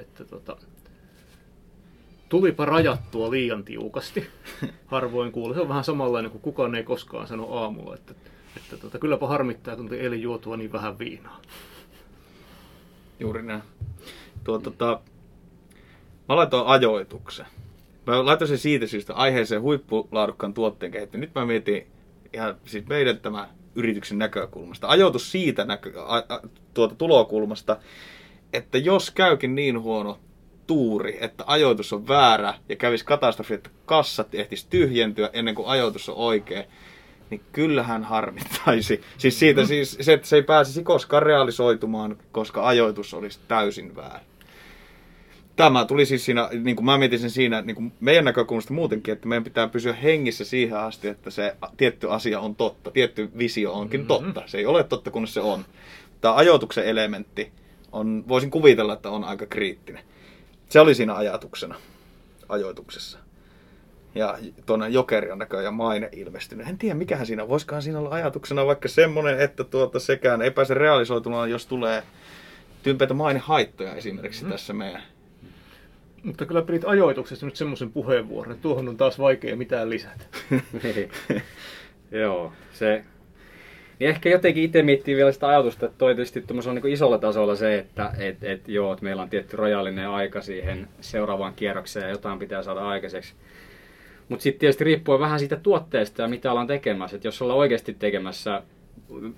[0.00, 0.56] että tota,
[2.28, 4.26] tulipa rajattua liian tiukasti.
[4.86, 5.54] Harvoin kuulee.
[5.54, 8.14] Se on vähän samanlainen kuin kukaan ei koskaan sano aamulla, että,
[8.56, 11.40] että tota, kylläpä harmittaa, kun eilen juotua niin vähän viinaa.
[13.20, 13.62] Juuri näin.
[14.44, 15.00] Tuo, tota,
[16.28, 17.46] mä laitoin ajoituksen.
[18.06, 21.28] Mä laitoin sen siitä syystä aiheeseen huippulaadukkaan tuotteen kehittäminen.
[21.28, 21.86] Nyt mä mietin
[22.32, 24.88] ihan siis meidän tämä yrityksen näkökulmasta.
[24.88, 26.40] Ajoitus siitä näkö, a, a,
[26.74, 27.76] tuota tulokulmasta,
[28.52, 30.18] että jos käykin niin huono
[30.66, 36.08] tuuri, että ajoitus on väärä ja kävisi katastrofi, että kassat ehtisi tyhjentyä ennen kuin ajoitus
[36.08, 36.64] on oikea,
[37.30, 39.00] niin kyllähän harmittaisi.
[39.18, 44.20] Siis siitä siis se, että se ei pääsisi koskaan realisoitumaan, koska ajoitus olisi täysin väärä.
[45.58, 49.12] Tämä tuli siis siinä, niin kuin mä mietin sen siinä niin kuin meidän näkökulmasta muutenkin,
[49.12, 53.72] että meidän pitää pysyä hengissä siihen asti, että se tietty asia on totta, tietty visio
[53.72, 54.08] onkin mm-hmm.
[54.08, 54.42] totta.
[54.46, 55.64] Se ei ole totta, kun se on.
[56.20, 57.52] Tämä ajoituksen elementti
[57.92, 60.04] on, voisin kuvitella, että on aika kriittinen.
[60.68, 61.74] Se oli siinä ajatuksena,
[62.48, 63.18] ajoituksessa.
[64.14, 66.68] Ja tuonne Jokeri on näköjään maine ilmestynyt.
[66.68, 70.74] En tiedä, mikähän siinä, voisikohan siinä olla ajatuksena vaikka semmoinen, että tuota sekään ei pääse
[70.74, 72.02] realisoitumaan, jos tulee
[72.82, 74.50] tympeitä mainehaittoja esimerkiksi mm.
[74.50, 75.02] tässä meidän
[76.22, 80.24] mutta kyllä pidit ajoituksesta nyt semmoisen puheenvuoron, että tuohon on taas vaikea mitään lisätä.
[82.10, 83.04] Joo, se...
[83.98, 87.78] Niin ehkä jotenkin itse miettii vielä sitä ajatusta, että toi tietysti niin isolla tasolla se,
[87.78, 92.38] että et, et, joo, että meillä on tietty rajallinen aika siihen seuraavaan kierrokseen ja jotain
[92.38, 93.34] pitää saada aikaiseksi.
[94.28, 97.16] Mutta sitten tietysti riippuu vähän siitä tuotteesta ja mitä ollaan tekemässä.
[97.16, 98.62] Et jos ollaan oikeasti tekemässä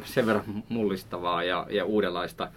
[0.05, 2.49] sen verran mullistavaa ja, ja uudenlaista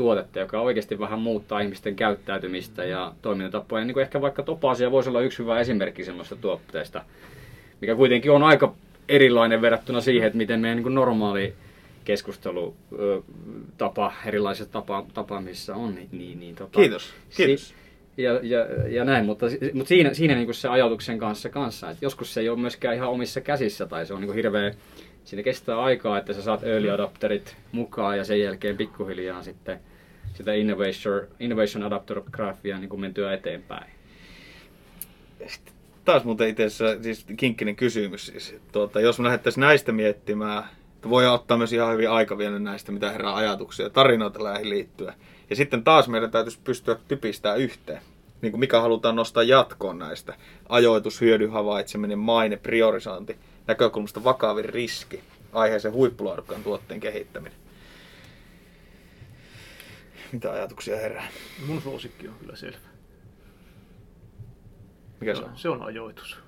[0.00, 3.84] tuotetta, joka oikeasti vähän muuttaa ihmisten käyttäytymistä ja toimintatapoja.
[3.84, 7.04] Niin kuin ehkä vaikka topasia voisi olla yksi hyvä esimerkki semmoista tuotteesta,
[7.80, 8.74] mikä kuitenkin on aika
[9.08, 11.54] erilainen verrattuna siihen, että miten meidän niin normaali
[12.04, 15.94] keskustelutapa, erilaiset tapa, tapaamisissa on.
[15.94, 17.12] Niin, niin, niin tota, Kiitos.
[17.36, 17.68] Kiitos.
[17.68, 17.74] Si-
[18.16, 22.34] ja, ja, ja näin, mutta, mutta siinä, siinä niin se ajatuksen kanssa, kanssa, että joskus
[22.34, 24.74] se ei ole myöskään ihan omissa käsissä tai se on niin hirveä,
[25.24, 29.80] siinä kestää aikaa, että sä saat early adapterit mukaan ja sen jälkeen pikkuhiljaa sitten
[30.34, 33.90] sitä innovation, innovation adapter graphia niin kuin mentyä eteenpäin.
[36.04, 38.26] Taas muuten itse asiassa siis kinkkinen kysymys.
[38.26, 40.64] Siis, tuota, jos me lähdettäisiin näistä miettimään,
[41.08, 45.14] voi ottaa myös ihan hyvin aika vielä näistä, mitä herää ajatuksia tarinoita lähi liittyä.
[45.50, 48.02] Ja sitten taas meidän täytyisi pystyä typistämään yhteen.
[48.42, 50.34] Niin kuin mikä halutaan nostaa jatkoon näistä.
[50.68, 55.20] Ajoitus, hyödyn havaitseminen, maine, priorisointi, näkökulmasta vakavin riski,
[55.52, 57.58] aiheeseen huippulaadukkaan tuotteen kehittäminen.
[60.32, 61.28] Mitä ajatuksia herää?
[61.66, 62.88] Mun suosikki on kyllä selvä.
[65.20, 65.58] Mikä se on?
[65.58, 66.38] Se on ajoitus.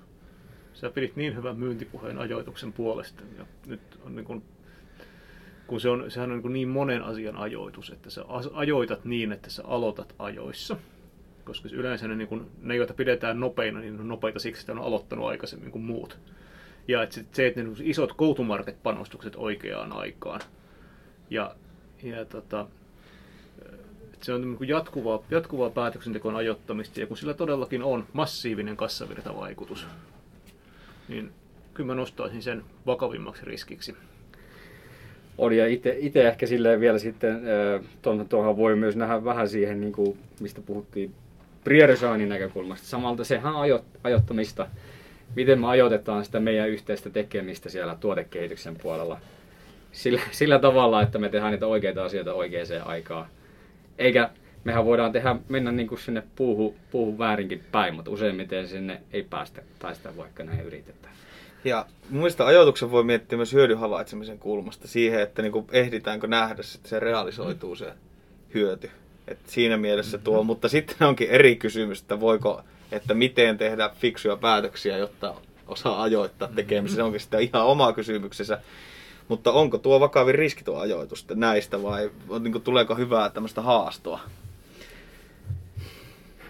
[0.73, 3.23] Sä pidit niin hyvän myyntipuheen ajoituksen puolesta.
[3.37, 4.43] Ja nyt on niin kuin,
[5.67, 9.49] kun se on, sehän on niin, niin monen asian ajoitus, että sä ajoitat niin, että
[9.49, 10.77] sä aloitat ajoissa.
[11.43, 14.79] Koska yleensä ne, niin kuin, ne, joita pidetään nopeina, niin on nopeita siksi, että ne
[14.79, 16.19] on aloittanut aikaisemmin kuin muut.
[16.87, 20.41] Ja että se, että ne isot go-to-market-panostukset oikeaan aikaan.
[21.29, 21.55] Ja,
[22.03, 22.67] ja tota,
[24.21, 29.87] se on niin jatkuvaa, jatkuvaa päätöksentekoon ajoittamista, ja kun sillä todellakin on massiivinen kassavirtavaikutus,
[31.07, 31.31] niin
[31.73, 33.95] kyllä mä nostaisin sen vakavimmaksi riskiksi.
[35.37, 37.41] On ja itse ehkä silleen vielä sitten,
[38.29, 41.13] tuohon, voi myös nähdä vähän siihen, niin kuin, mistä puhuttiin
[41.63, 42.87] priorisoinnin näkökulmasta.
[42.87, 44.67] Samalta sehän on ajoittamista,
[45.35, 49.19] miten me ajoitetaan sitä meidän yhteistä tekemistä siellä tuotekehityksen puolella.
[49.91, 53.25] Sillä, sillä tavalla, että me tehdään niitä oikeita asioita oikeaan aikaan.
[53.97, 54.29] Eikä
[54.63, 59.23] mehän voidaan tehdä, mennä niin kuin sinne puuhun, puuhun väärinkin päin, mutta useimmiten sinne ei
[59.23, 61.13] päästä, päästä vaikka näin yritetään.
[61.63, 66.55] Ja muista ajoituksen voi miettiä myös hyödyn havaitsemisen kulmasta siihen, että niin kuin ehditäänkö nähdä,
[66.75, 67.93] että se realisoituu se
[68.53, 68.91] hyöty.
[69.27, 70.45] Et siinä mielessä tuo, mm-hmm.
[70.45, 75.33] mutta sitten onkin eri kysymys, että voiko, että miten tehdä fiksuja päätöksiä, jotta
[75.67, 76.95] osaa ajoittaa tekemisen.
[76.95, 78.59] Se onkin sitä ihan oma kysymyksensä.
[79.27, 84.19] Mutta onko tuo vakavin riski tuo ajoitus näistä vai niin kuin, tuleeko hyvää tämmöistä haastoa?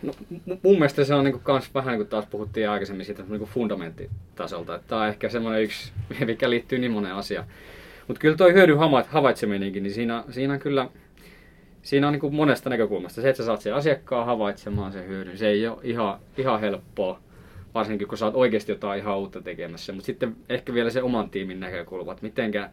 [0.02, 0.14] No,
[0.64, 3.40] mun mielestä se on niin kuin kans vähän niin kuin taas puhuttiin aikaisemmin siitä niin
[3.40, 4.80] kuin fundamenttitasolta.
[4.88, 5.92] Tämä on ehkä semmoinen yksi,
[6.26, 7.48] mikä liittyy niin moneen asiaan.
[8.08, 10.90] Mutta kyllä tuo hyödyn havaitseminenkin, niin siinä, siinä kyllä
[11.84, 13.22] siinä on niin kuin monesta näkökulmasta.
[13.22, 17.20] Se, että sä saat sen asiakkaan havaitsemaan sen hyödyn, se ei ole ihan, ihan helppoa.
[17.74, 19.94] Varsinkin kun sä oot oikeasti jotain ihan uutta tekemässä.
[19.94, 22.70] Mutta sitten ehkä vielä se oman tiimin näkökulma, että mitenkä,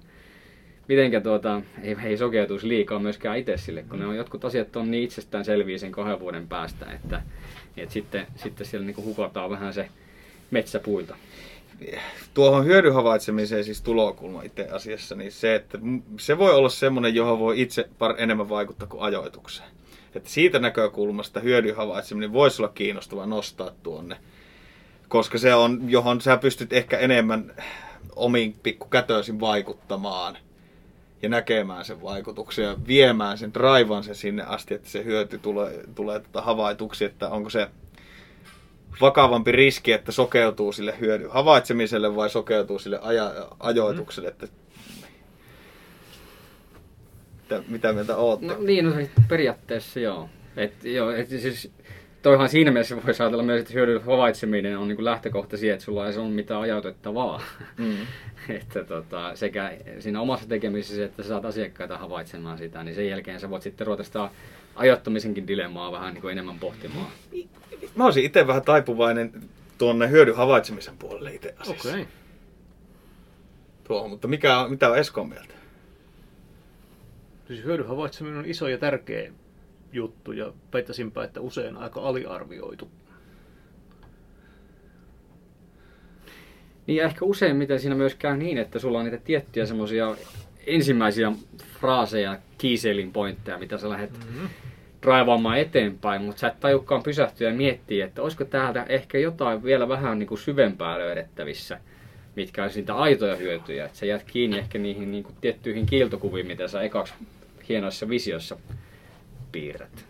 [0.88, 4.90] mitenkä tuota, ei, ei sokeutuisi liikaa myöskään itse sille, kun ne on, jotkut asiat on
[4.90, 7.22] niin itsestään selviä sen kahden vuoden päästä, että,
[7.76, 9.88] että sitten, sitten siellä niin hukataan vähän se
[10.50, 11.16] metsäpuilta.
[12.34, 15.78] Tuohon hyödyn havaitsemiseen, siis tulokulma itse asiassa, niin se, että
[16.18, 19.68] se voi olla semmoinen, johon voi itse enemmän vaikuttaa kuin ajoitukseen.
[20.14, 24.16] Että siitä näkökulmasta hyödyn havaitseminen voisi olla kiinnostava nostaa tuonne,
[25.11, 27.55] koska se on, johon sä pystyt ehkä enemmän
[28.16, 30.38] omin pikkukätöisin vaikuttamaan–
[31.23, 35.85] ja näkemään sen vaikutuksen ja viemään sen, draivaan sen sinne asti, että se hyöty tulee,
[35.94, 37.68] tulee tota havaituksi, että onko se
[39.01, 44.49] vakavampi riski, että sokeutuu sille hyödyn havaitsemiselle vai sokeutuu sille aja, ajoitukselle, että
[47.42, 48.46] mitä, mitä mieltä ootte?
[48.46, 48.92] No niin, no
[49.29, 50.29] periaatteessa joo.
[50.57, 51.73] Et, joo et siis,
[52.22, 56.09] toihan siinä mielessä voi ajatella myös, että hyödyn havaitseminen on niin lähtökohta siihen, että sulla
[56.09, 57.42] ei ole mitään ajautettavaa.
[57.78, 57.96] Mm.
[58.61, 63.40] että tota, sekä siinä omassa tekemisessä, että sä saat asiakkaita havaitsemaan sitä, niin sen jälkeen
[63.40, 64.30] sä voit sitten ruveta sitä
[64.74, 67.06] ajoittamisenkin dilemmaa vähän niin kuin enemmän pohtimaan.
[67.94, 69.33] Mä olisin itse vähän taipuvainen
[69.78, 71.88] tuonne hyödyn havaitsemisen puolelle itse asiassa.
[71.88, 72.02] Okei.
[72.02, 72.12] Okay.
[73.85, 75.54] Tuohon, mutta mikä, mitä on Eskon mieltä?
[77.46, 79.33] Siis hyödyn havaitseminen on iso ja tärkeä
[79.92, 82.90] juttu ja väittäisinpä, että usein aika aliarvioitu.
[86.87, 90.16] Niin ja ehkä useimmiten siinä myös käy niin, että sulla on niitä tiettyjä semmoisia
[90.66, 91.33] ensimmäisiä
[91.81, 94.48] fraaseja, keyselling pointteja, mitä sä lähdet mm-hmm.
[95.03, 99.88] draivaamaan eteenpäin, mutta sä et tajukkaan pysähtyä ja miettiä, että olisiko täältä ehkä jotain vielä
[99.88, 101.81] vähän niin kuin syvempää löydettävissä,
[102.37, 103.85] mitkä olisi niitä aitoja hyötyjä.
[103.85, 107.14] Että sä jäät kiinni ehkä niihin niin kuin tiettyihin kiiltokuviin, mitä sä ekaksi
[107.68, 108.57] hienoissa visiossa
[109.52, 110.04] piirrät.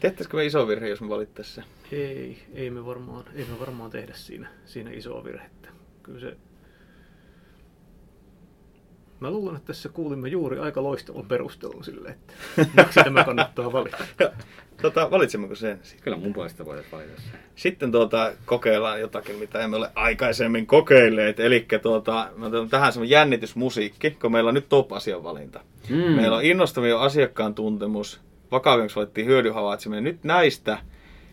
[0.00, 1.96] Tehtäisikö me iso virhe, jos me valittaisiin se?
[1.96, 5.68] Ei, ei me varmaan, ei me varmaan tehdä siinä, siinä isoa virhettä.
[6.02, 6.36] Kyllä se...
[9.20, 12.32] Mä luulen, että tässä kuulimme juuri aika loistavan perustelun sille, että
[12.76, 13.96] miksi tämä kannattaa valita.
[14.82, 15.80] tota, valitsemmeko sen?
[16.00, 17.40] Kyllä mun puolesta voit valita sen.
[17.56, 21.40] Sitten tuota, kokeillaan jotakin, mitä emme ole aikaisemmin kokeilleet.
[21.40, 25.60] Eli tuota, mä tähän semmoinen jännitysmusiikki, kun meillä on nyt top-asian valinta.
[25.88, 25.96] Mm.
[25.96, 28.20] Meillä on innostavia asiakkaan tuntemus,
[28.52, 30.04] vakavimmaksi valittiin hyödyhavaitseminen.
[30.04, 30.78] Nyt näistä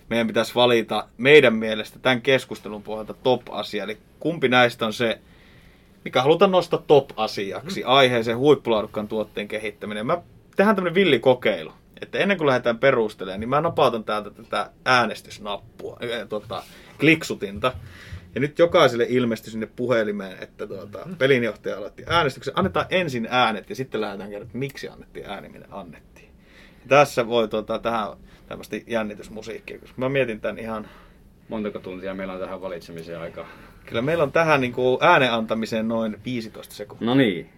[0.10, 3.84] meidän pitäisi valita meidän mielestä tämän keskustelun pohjalta top-asia.
[3.84, 5.20] Eli kumpi näistä on se,
[6.06, 7.90] mikä halutaan nostaa top-asiaksi, mm.
[7.90, 10.06] aiheeseen huippulaadukkaan tuotteen kehittäminen.
[10.06, 10.22] Mä
[10.56, 11.72] tehdään tämmöinen villikokeilu.
[12.02, 16.64] Että ennen kuin lähdetään perustelemaan, niin mä napautan täältä tätä äänestysnappua, äh, tota,
[17.00, 17.74] kliksutinta.
[18.36, 22.54] Ja nyt jokaiselle ilmestyi sinne puhelimeen, että tuota, pelinjohtaja aloitti äänestyksen.
[22.58, 26.30] Annetaan ensin äänet ja sitten lähdetään kertomaan, että miksi annettiin ääni, minne annettiin.
[26.82, 28.08] Ja tässä voi tuota, tähän
[28.48, 30.88] tämmöistä jännitysmusiikkia, koska mä mietin tämän ihan...
[31.50, 33.48] Montako tuntia meillä on tähän valitsemiseen aikaa?
[33.86, 37.06] Kyllä meillä on tähän niin kuin äänen antamiseen noin 15 sekuntia.
[37.06, 37.50] No niin.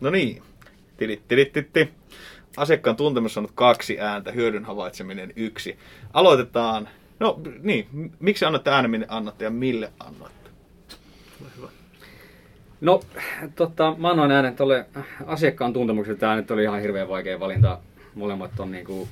[0.00, 0.42] No niin.
[0.96, 1.90] Tilittilittitti.
[2.56, 5.78] Asiakkaan tuntemus on kaksi ääntä, hyödyn havaitseminen yksi.
[6.12, 6.88] Aloitetaan.
[7.20, 10.50] No niin, miksi annatte äänen, minne annatte ja mille annatte?
[12.80, 13.00] No,
[13.54, 14.86] tota, mä annoin äänen tuolle
[15.26, 16.16] asiakkaan tuntemuksen.
[16.18, 17.78] Tämä nyt oli ihan hirveän vaikea valinta.
[18.14, 19.08] Molemmat on niin, kuin,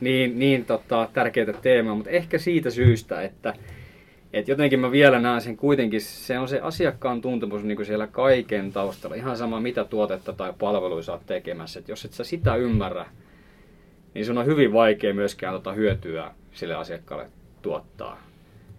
[0.00, 3.54] niin, niin tota, tärkeitä teemoja, mutta ehkä siitä syystä, että
[4.32, 8.06] et jotenkin mä vielä näen sen kuitenkin, se on se asiakkaan tuntemus niin kuin siellä
[8.06, 9.16] kaiken taustalla.
[9.16, 11.80] Ihan sama mitä tuotetta tai palvelua sä oot tekemässä.
[11.80, 13.06] Et jos et sä sitä ymmärrä,
[14.14, 17.26] niin sun on hyvin vaikea myöskään tota hyötyä sille asiakkaalle
[17.62, 18.26] tuottaa.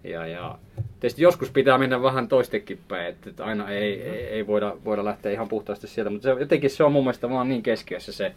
[0.04, 0.58] Ja, ja
[1.00, 5.32] tietysti joskus pitää mennä vähän toistekin päin, että, aina ei, ei, ei voida, voida lähteä
[5.32, 8.34] ihan puhtaasti sieltä, mutta se, jotenkin se on mun mielestä vaan niin keskiössä se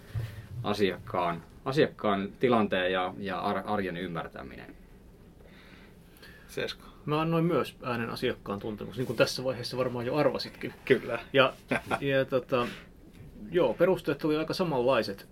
[0.63, 4.75] asiakkaan, asiakkaan tilanteen ja, ja ar- arjen ymmärtäminen.
[6.47, 6.90] Sesko.
[7.05, 10.73] Mä annoin myös äänen asiakkaan tuntemus, niin kuin tässä vaiheessa varmaan jo arvasitkin.
[10.85, 11.19] Kyllä.
[11.33, 11.53] Ja,
[12.01, 12.67] ja tota,
[13.51, 15.27] joo, perusteet oli aika samanlaiset.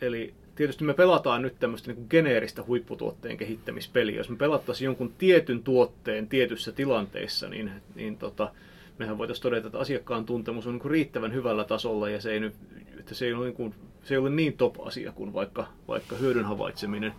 [0.00, 4.16] Eli tietysti me pelataan nyt tämmöistä niin geneeristä huipputuotteen kehittämispeliä.
[4.16, 8.52] Jos me pelattaisiin jonkun tietyn tuotteen tietyssä tilanteessa, niin, niin tota,
[8.98, 12.54] mehän voitaisiin todeta, että asiakkaan tuntemus on niin riittävän hyvällä tasolla ja se ei, nyt,
[12.98, 16.44] että se ei, ole, niin kuin, se ei ole niin top-asia kuin vaikka, vaikka hyödyn
[16.44, 17.14] havaitseminen.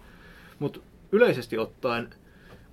[0.59, 0.79] Mutta
[1.11, 2.09] yleisesti ottaen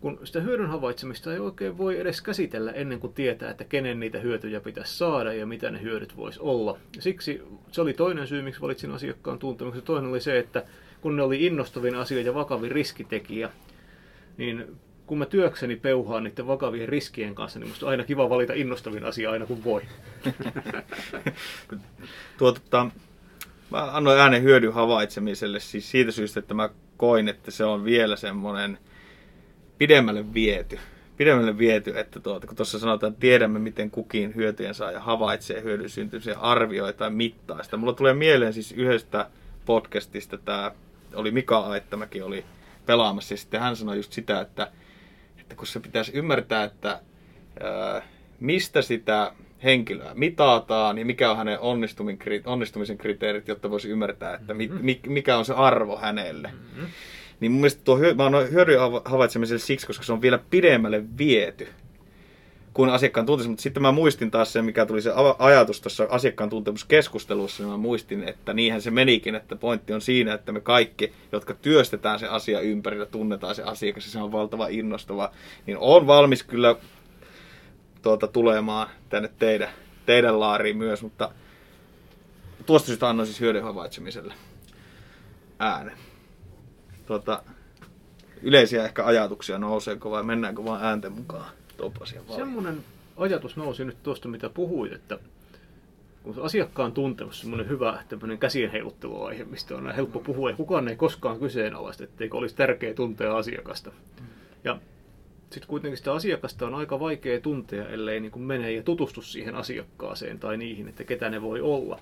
[0.03, 4.19] kun sitä hyödyn havaitsemista ei oikein voi edes käsitellä ennen kuin tietää, että kenen niitä
[4.19, 6.79] hyötyjä pitäisi saada ja mitä ne hyödyt voisi olla.
[6.99, 9.83] Siksi se oli toinen syy, miksi valitsin asiakkaan tuntemuksen.
[9.83, 10.65] Toinen oli se, että
[11.01, 13.51] kun ne oli innostavin asia ja vakavin riskitekijä,
[14.37, 18.53] niin kun mä työkseni peuhaan niiden vakavien riskien kanssa, niin musta on aina kiva valita
[18.53, 19.83] innostavin asia aina kun voi.
[22.38, 22.91] Tuo, tota,
[23.71, 28.17] mä annoin äänen hyödyn havaitsemiselle siis siitä syystä, että mä koin, että se on vielä
[28.17, 28.79] semmoinen–
[29.79, 30.79] pidemmälle viety.
[31.17, 35.91] Pidemmälle viety, että tuota, kun tuossa sanotaan, että tiedämme, miten kukin hyötyjen saaja havaitsee hyödyn
[35.91, 37.77] syntymisen, arvioi tai mittaa sitä.
[37.77, 39.31] Mulla tulee mieleen siis yhdestä
[39.67, 40.73] podcastista, tämä
[41.15, 42.45] oli Mika Aittamäki oli
[42.87, 44.71] pelaamassa, ja sitten hän sanoi just sitä, että,
[45.41, 47.01] että kun se pitäisi ymmärtää, että
[47.61, 48.03] ää,
[48.41, 49.33] mistä sitä
[49.65, 51.59] henkilöä mitataan ja mikä on hänen
[52.45, 54.55] onnistumisen kriteerit, jotta voisi ymmärtää, että
[55.07, 56.51] mikä on se arvo hänelle.
[56.53, 56.87] Mm-hmm
[57.43, 61.69] niin mun mielestä tuo, mä oon hyödyn havaitsemiselle siksi, koska se on vielä pidemmälle viety
[62.75, 63.49] kuin asiakkaan tuntemus.
[63.49, 67.77] Mutta sitten mä muistin taas sen, mikä tuli se ajatus tuossa asiakkaan tuntemuskeskustelussa, niin mä
[67.77, 72.27] muistin, että niinhän se menikin, että pointti on siinä, että me kaikki, jotka työstetään se
[72.27, 75.31] asia ympärillä, tunnetaan se asiakas ja se on valtava innostava,
[75.67, 76.77] niin on valmis kyllä
[78.03, 79.69] tuota, tulemaan tänne teidän,
[80.07, 81.31] teidän laariin myös, mutta
[82.67, 84.35] tuosta syystä annoin siis hyödyn havaitsemiselle
[85.59, 86.12] äänen
[87.18, 87.42] tuota,
[88.42, 91.51] yleisiä ehkä ajatuksia nouseeko vai mennäänkö vaan äänten mukaan
[92.37, 92.85] Semmoinen
[93.16, 95.18] ajatus nousi nyt tuosta, mitä puhuit, että
[96.22, 100.96] kun asiakkaan tuntemus semmoinen hyvä tämmöinen käsien heilutteluaihe, mistä on helppo puhua ja kukaan ei
[100.96, 103.90] koskaan kyseenalaista, etteikö olisi tärkeää tuntea asiakasta.
[104.64, 104.79] Ja
[105.51, 109.55] sitten kuitenkin sitä asiakasta on aika vaikea tuntea, ellei niin kuin mene ja tutustu siihen
[109.55, 111.98] asiakkaaseen tai niihin, että ketä ne voi olla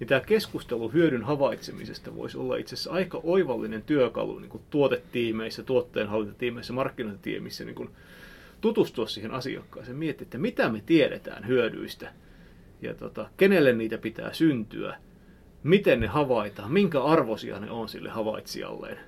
[0.00, 5.62] niin tämä keskustelu hyödyn havaitsemisesta voisi olla itse asiassa aika oivallinen työkalu niin kuin tuotetiimeissä,
[5.62, 7.90] tuotteenhallintatiimeissä, markkinointitiimissä niin kuin
[8.60, 12.12] tutustua siihen asiakkaaseen, miettiä, että mitä me tiedetään hyödyistä
[12.82, 14.96] ja tota, kenelle niitä pitää syntyä,
[15.62, 18.98] miten ne havaitaan, minkä arvoisia ne on sille havaitsijalleen.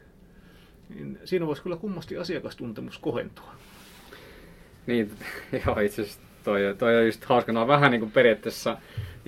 [0.88, 3.54] Niin siinä voisi kyllä kummasti asiakastuntemus kohentua.
[4.86, 5.10] Niin,
[5.66, 7.52] joo, itse asiassa toi, toi on just hauska.
[7.52, 8.76] No, vähän niin kuin periaatteessa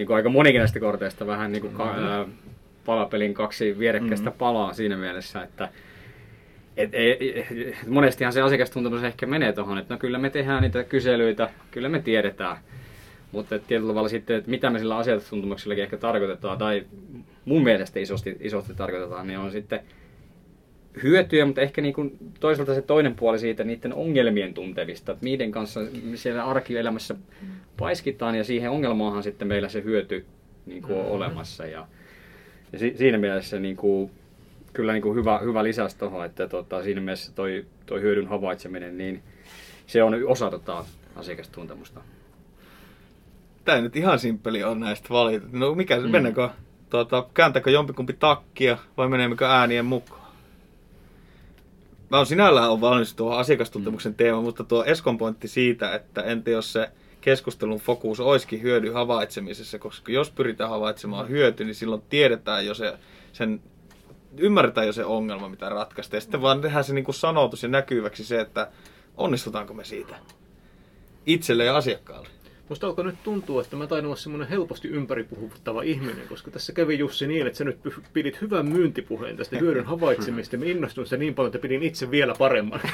[0.03, 2.27] niin kuin aika monikin näistä korteista vähän niin kuin ka, ää,
[2.85, 4.38] palapelin kaksi vierekkäistä mm-hmm.
[4.38, 5.69] palaa siinä mielessä, että
[6.77, 10.85] et, et, et, monestihan se asiakastuntemus ehkä menee tuohon, että no kyllä me tehdään niitä
[10.85, 12.57] kyselyitä, kyllä me tiedetään,
[13.33, 16.87] mutta tietyllä tavalla sitten, että mitä me sillä asiakastuntemuksellakin ehkä tarkoitetaan, tai
[17.45, 19.81] mun mielestä isosti, isosti tarkoitetaan, niin on sitten
[21.03, 25.53] hyötyjä, mutta ehkä niin kuin toisaalta se toinen puoli siitä niiden ongelmien tuntevista, että niiden
[25.53, 25.81] kanssa
[26.15, 27.15] siellä arkielämässä
[27.83, 30.27] paiskitaan ja siihen ongelmaanhan sitten meillä se hyöty
[30.66, 31.14] niin kuin on mm-hmm.
[31.14, 31.66] olemassa.
[31.66, 31.87] Ja,
[32.73, 34.11] ja si, siinä mielessä niin kuin,
[34.73, 38.99] kyllä niin kuin hyvä, hyvä lisäys tuohon, että tota, siinä mielessä toi, toi hyödyn havaitseminen,
[38.99, 39.23] niin
[39.87, 40.85] se on osa tota
[41.16, 42.01] asiakastuntemusta.
[43.64, 45.47] Tämä nyt ihan simppeli on näistä valita.
[45.53, 46.11] No mikä se, mm.
[46.11, 46.49] mennäänkö,
[46.90, 50.23] tuota, kääntääkö jompikumpi takkia vai menemmekö äänien mukaan?
[52.11, 56.51] mä oon sinällään on valmis tuohon asiakastuntemuksen teema, mutta tuo Eskon pointti siitä, että entä
[56.51, 56.90] jos se
[57.23, 62.99] keskustelun fokus olisikin hyödyn havaitsemisessa, koska jos pyritään havaitsemaan hyöty, niin silloin tiedetään jo se,
[63.33, 63.61] sen,
[64.38, 66.17] ymmärretään jo se ongelma, mitä ratkaista.
[66.17, 68.71] Ja sitten vaan tehdään se niin kuin sanotus ja näkyväksi se, että
[69.17, 70.15] onnistutaanko me siitä
[71.27, 72.29] itselle ja asiakkaalle.
[72.69, 76.99] Musta alkoi nyt tuntua, että mä taidan olla semmoinen helposti ympäripuhuttava ihminen, koska tässä kävi
[76.99, 77.79] Jussi niin, että sä nyt
[78.13, 82.11] pidit hyvän myyntipuheen tästä hyödyn havaitsemista ja mä innostuin sitä niin paljon, että pidin itse
[82.11, 82.81] vielä paremman.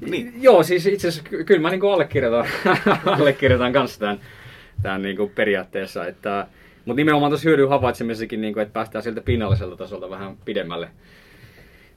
[0.00, 0.32] niin.
[0.42, 2.46] Joo, siis itse asiassa kyllä mä niin allekirjoitan,
[3.18, 4.20] allekirjoitan kanssa tämän,
[4.82, 6.46] tämän niin kuin periaatteessa, että
[6.84, 10.88] mutta nimenomaan tuossa hyödyn havaitsemisessakin, niin kuin, että päästään sieltä pinnalliselta tasolta vähän pidemmälle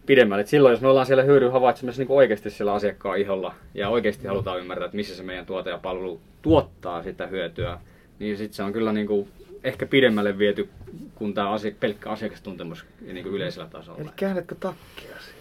[0.10, 0.42] pidemmälle.
[0.42, 4.28] Et silloin, jos me ollaan siellä hyödyn havaitsemassa niin oikeasti siellä asiakkaan iholla ja oikeasti
[4.28, 7.80] halutaan ymmärtää, että missä se meidän tuote ja palvelu tuottaa sitä hyötyä,
[8.20, 9.30] niin sitten se on kyllä niin kuin
[9.64, 10.70] ehkä pidemmälle viety
[11.16, 14.02] kuin tämä asia, pelkkä asiakastuntemus niin kuin yleisellä tasolla.
[14.02, 15.39] Eli käännätkö takkia siinä?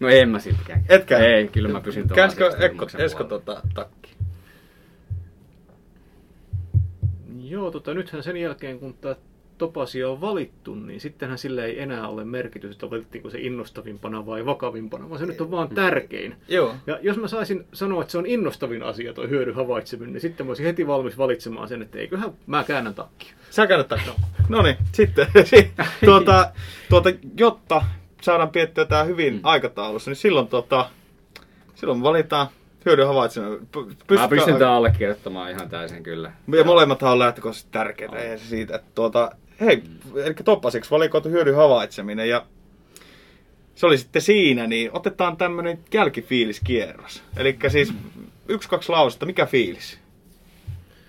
[0.00, 0.84] No en mä siltikään.
[0.88, 1.18] Etkä?
[1.18, 2.46] Ei, kyllä mä pysyn tuolla Käänsikö
[3.04, 3.28] Esko puolella.
[3.28, 4.16] tota takki?
[7.40, 9.16] Joo, tota, nythän sen jälkeen kun tämä
[9.58, 14.46] topasia on valittu, niin sittenhän sillä ei enää ole merkitystä, että valittiinko se innostavimpana vai
[14.46, 16.34] vakavimpana, vaan se nyt on vaan tärkein.
[16.48, 16.74] Joo.
[16.86, 20.46] Ja jos mä saisin sanoa, että se on innostavin asia toi hyödyn havaitseminen, niin sitten
[20.46, 23.34] mä olisin heti valmis valitsemaan sen, että eiköhän mä käännän takkia.
[23.50, 24.12] Sä käännät takkia.
[24.48, 25.26] No niin, sitten.
[26.04, 26.52] tuota,
[26.90, 27.82] tuota, jotta
[28.22, 29.40] saadaan piettyä tää hyvin Mm.
[29.42, 30.90] aikataulussa, niin silloin, tota,
[31.74, 32.46] silloin valitaan
[32.86, 33.58] hyödyn havaitseminen.
[33.66, 36.32] P- Mä pystytkö- pystyn tämän allekirjoittamaan ihan täysin kyllä.
[36.56, 38.74] Ja molemmathan on lähtökohtaisesti tärkeitä, ei se siitä.
[38.76, 39.82] Että tuota, hei,
[40.24, 42.46] eli toppasiksi valikoitu hyödyn havaitseminen ja
[43.74, 47.22] se oli sitten siinä, niin otetaan tämmönen jälkifiiliskierros.
[47.36, 47.94] Eli siis
[48.48, 49.98] yksi, kaksi lausetta, mikä fiilis?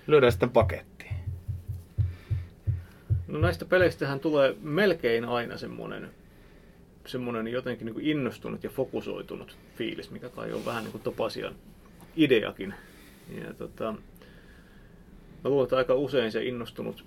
[0.06, 1.14] Lyödään sitten pakettiin.
[3.28, 6.10] No näistä peleistähän tulee melkein aina semmoinen,
[7.10, 11.54] semmoinen jotenkin niin kuin innostunut ja fokusoitunut fiilis, mikä kai on vähän niin kuin Topasian
[12.16, 12.74] ideakin.
[13.44, 13.92] Ja tota,
[15.44, 17.04] mä luulen, että aika usein se innostunut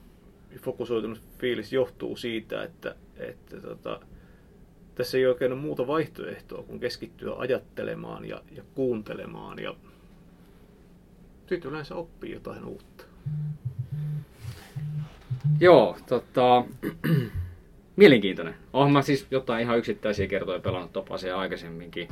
[0.54, 4.00] ja fokusoitunut fiilis johtuu siitä, että, että tota,
[4.96, 9.76] tässä ei oikein ole muuta vaihtoehtoa kuin keskittyä ajattelemaan ja, ja kuuntelemaan ja
[11.50, 13.06] sitten yleensä oppii jotain uutta.
[15.60, 16.66] Joo, tota,
[17.96, 18.56] mielenkiintoinen.
[18.74, 22.08] Olen mä siis jotain ihan yksittäisiä kertoja pelannut topasia aikaisemminkin.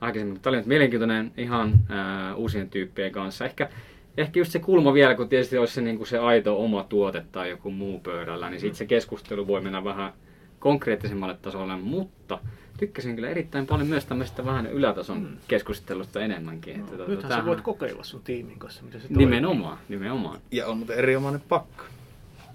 [0.00, 0.32] aikaisemmin.
[0.34, 3.44] mutta Tämä oli nyt mielenkiintoinen ihan ää, uusien tyyppien kanssa.
[3.44, 3.68] Ehkä,
[4.16, 7.22] ehkä just se kulma vielä, kun tietysti olisi se, niin kuin se aito oma tuote
[7.32, 10.12] tai joku muu pöydällä, niin sitten se keskustelu voi mennä vähän
[10.58, 12.38] konkreettisemmalle tasolle, mutta
[12.78, 16.74] tykkäsin kyllä erittäin paljon myös tämmöistä vähän ylätason keskustelusta enemmänkin.
[16.80, 19.26] Että, tota, Nythän sä tämähän- voit kokeilla sun tiimin kanssa, mitä se toimii.
[19.26, 20.40] Nimenomaan, nimenomaan.
[20.50, 21.84] Ja on muuten erinomainen pakka.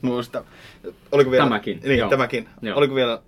[0.02, 0.43] Muista,
[1.12, 1.43] oliko vielä...
[1.46, 2.10] Tämäkin, Niin, joo.
[2.10, 2.50] tämäkin.
[2.62, 2.78] Joo.
[2.78, 3.22] Oliko vielä...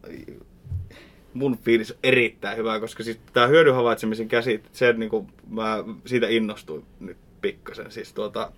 [1.34, 6.28] Mun fiilis on erittäin hyvä, koska siis tää hyödyn havaitsemisen käsite, se niinku, mä siitä
[6.30, 7.91] innostuin nyt pikkasen.
[7.91, 8.51] Siis tuota,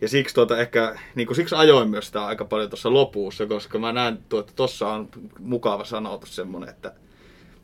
[0.00, 3.78] ja siksi, tuota, ehkä, niin kuin siksi ajoin myös sitä aika paljon tuossa lopussa, koska
[3.78, 6.92] mä näen, tuo, että tuossa on mukava sanotus semmonen, että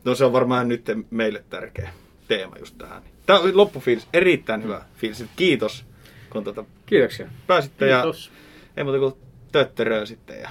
[0.05, 1.91] no se on varmaan nyt meille tärkeä
[2.28, 3.03] teema just tähän.
[3.26, 5.24] Tämä on loppufiilis, erittäin hyvä fiilis.
[5.37, 5.85] Kiitos,
[6.30, 7.28] kun tuota Kiitoksia.
[7.47, 8.30] pääsitte ja Kiitos.
[8.76, 9.14] ei muuta kuin
[9.55, 10.50] tötteröä sitten ja